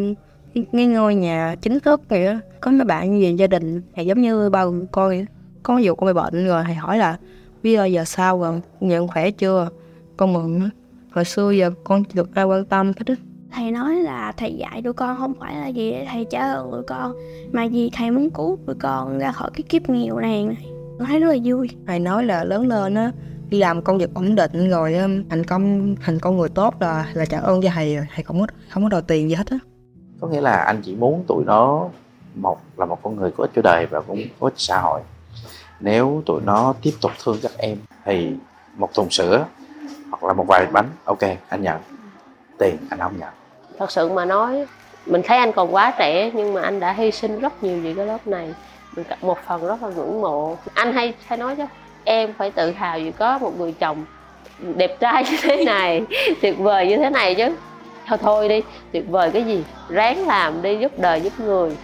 cái 0.72 0.86
ngôi 0.86 1.14
nhà 1.14 1.56
chính 1.60 1.80
thức 1.80 2.00
vậy 2.08 2.38
có 2.60 2.70
mấy 2.70 2.84
bạn 2.84 3.20
về 3.20 3.30
gia 3.30 3.46
đình 3.46 3.82
thì 3.94 4.04
giống 4.04 4.20
như 4.20 4.50
bao 4.50 4.74
con 4.92 5.08
vậy 5.08 5.26
có 5.62 5.76
ví 5.76 5.84
dụ 5.84 5.94
con 5.94 6.06
bị 6.06 6.12
bệnh 6.12 6.46
rồi 6.46 6.62
thầy 6.66 6.74
hỏi 6.74 6.98
là 6.98 7.16
bây 7.62 7.72
giờ 7.72 7.84
giờ 7.84 8.04
sao 8.04 8.40
rồi? 8.40 8.60
Nhận 8.80 9.08
khỏe 9.08 9.30
chưa? 9.30 9.68
Con 10.16 10.32
mừng 10.32 10.70
hồi 11.12 11.24
xưa 11.24 11.50
giờ 11.50 11.70
con 11.84 12.02
được 12.14 12.34
ai 12.34 12.44
quan 12.44 12.64
tâm 12.64 12.92
hết 12.96 13.14
thầy 13.52 13.70
nói 13.70 13.94
là 13.94 14.32
thầy 14.36 14.54
dạy 14.54 14.82
tụi 14.84 14.92
con 14.92 15.16
không 15.18 15.34
phải 15.40 15.54
là 15.54 15.66
gì 15.66 15.90
để 15.90 16.06
thầy 16.12 16.26
trả 16.30 16.52
ơn 16.52 16.70
tụi 16.70 16.82
con 16.82 17.14
mà 17.52 17.66
vì 17.70 17.90
thầy 17.92 18.10
muốn 18.10 18.30
cứu 18.30 18.58
tụi 18.66 18.76
con 18.80 19.18
ra 19.18 19.32
khỏi 19.32 19.50
cái 19.54 19.62
kiếp 19.62 19.88
nghèo 19.88 20.18
nàn 20.18 20.46
này. 20.46 20.66
Con 20.98 21.08
thấy 21.08 21.20
rất 21.20 21.32
là 21.32 21.36
vui. 21.44 21.68
Thầy 21.86 21.98
nói 21.98 22.24
là 22.24 22.44
lớn 22.44 22.66
lên 22.66 22.94
á 22.94 23.12
đi 23.48 23.58
làm 23.58 23.82
công 23.82 23.98
việc 23.98 24.14
ổn 24.14 24.34
định 24.34 24.70
rồi 24.70 24.96
thành 25.30 25.44
công 25.44 25.94
thành 26.04 26.18
con 26.18 26.36
người 26.36 26.48
tốt 26.48 26.74
là 26.80 27.06
là 27.14 27.26
trả 27.26 27.38
ơn 27.38 27.62
cho 27.62 27.68
thầy 27.74 27.98
thầy 28.14 28.24
không 28.24 28.40
có 28.40 28.46
không 28.68 28.82
có 28.82 28.88
đòi 28.88 29.02
tiền 29.02 29.28
gì 29.28 29.34
hết 29.34 29.50
á. 29.50 29.58
Có 30.20 30.28
nghĩa 30.28 30.40
là 30.40 30.52
anh 30.52 30.82
chỉ 30.82 30.94
muốn 30.94 31.24
tụi 31.28 31.44
nó 31.44 31.88
một 32.34 32.58
là 32.76 32.86
một 32.86 32.98
con 33.02 33.16
người 33.16 33.30
có 33.30 33.44
ích 33.44 33.50
cho 33.56 33.62
đời 33.62 33.86
và 33.90 34.00
cũng 34.00 34.22
có 34.40 34.46
ích 34.46 34.54
xã 34.56 34.80
hội. 34.80 35.00
Nếu 35.80 36.22
tụi 36.26 36.40
nó 36.44 36.74
tiếp 36.82 36.92
tục 37.00 37.10
thương 37.24 37.36
các 37.42 37.52
em 37.58 37.78
thì 38.04 38.32
một 38.76 38.94
thùng 38.94 39.10
sữa 39.10 39.46
hoặc 40.10 40.24
là 40.24 40.32
một 40.32 40.44
vài 40.48 40.66
bánh 40.72 40.88
ok 41.04 41.22
anh 41.48 41.62
nhận 41.62 41.80
tiền, 42.60 42.76
anh 42.90 42.98
không 43.00 43.14
nhận. 43.20 43.28
Thật 43.78 43.90
sự 43.90 44.08
mà 44.08 44.24
nói, 44.24 44.66
mình 45.06 45.22
thấy 45.24 45.38
anh 45.38 45.52
còn 45.52 45.74
quá 45.74 45.92
trẻ, 45.98 46.30
nhưng 46.34 46.54
mà 46.54 46.62
anh 46.62 46.80
đã 46.80 46.92
hy 46.92 47.10
sinh 47.10 47.40
rất 47.40 47.62
nhiều 47.62 47.78
vì 47.82 47.94
cái 47.94 48.06
lớp 48.06 48.26
này. 48.26 48.54
Mình 48.96 49.06
một 49.22 49.38
phần 49.46 49.66
rất 49.66 49.82
là 49.82 49.88
ngưỡng 49.88 50.20
mộ. 50.20 50.56
Anh 50.74 50.92
hay 50.92 51.14
hay 51.26 51.38
nói 51.38 51.56
chứ, 51.56 51.64
em 52.04 52.32
phải 52.38 52.50
tự 52.50 52.70
hào 52.70 52.98
vì 52.98 53.10
có 53.10 53.38
một 53.38 53.58
người 53.58 53.72
chồng 53.72 54.04
đẹp 54.76 55.00
trai 55.00 55.24
như 55.30 55.36
thế 55.42 55.64
này, 55.64 56.02
tuyệt 56.42 56.58
vời 56.58 56.86
như 56.86 56.96
thế 56.96 57.10
này 57.10 57.34
chứ. 57.34 57.56
Thôi 58.06 58.18
thôi 58.22 58.48
đi, 58.48 58.62
tuyệt 58.92 59.04
vời 59.08 59.30
cái 59.30 59.44
gì? 59.44 59.64
Ráng 59.88 60.26
làm 60.26 60.62
đi, 60.62 60.76
giúp 60.76 60.92
đời 60.98 61.20
giúp 61.20 61.32
người. 61.40 61.76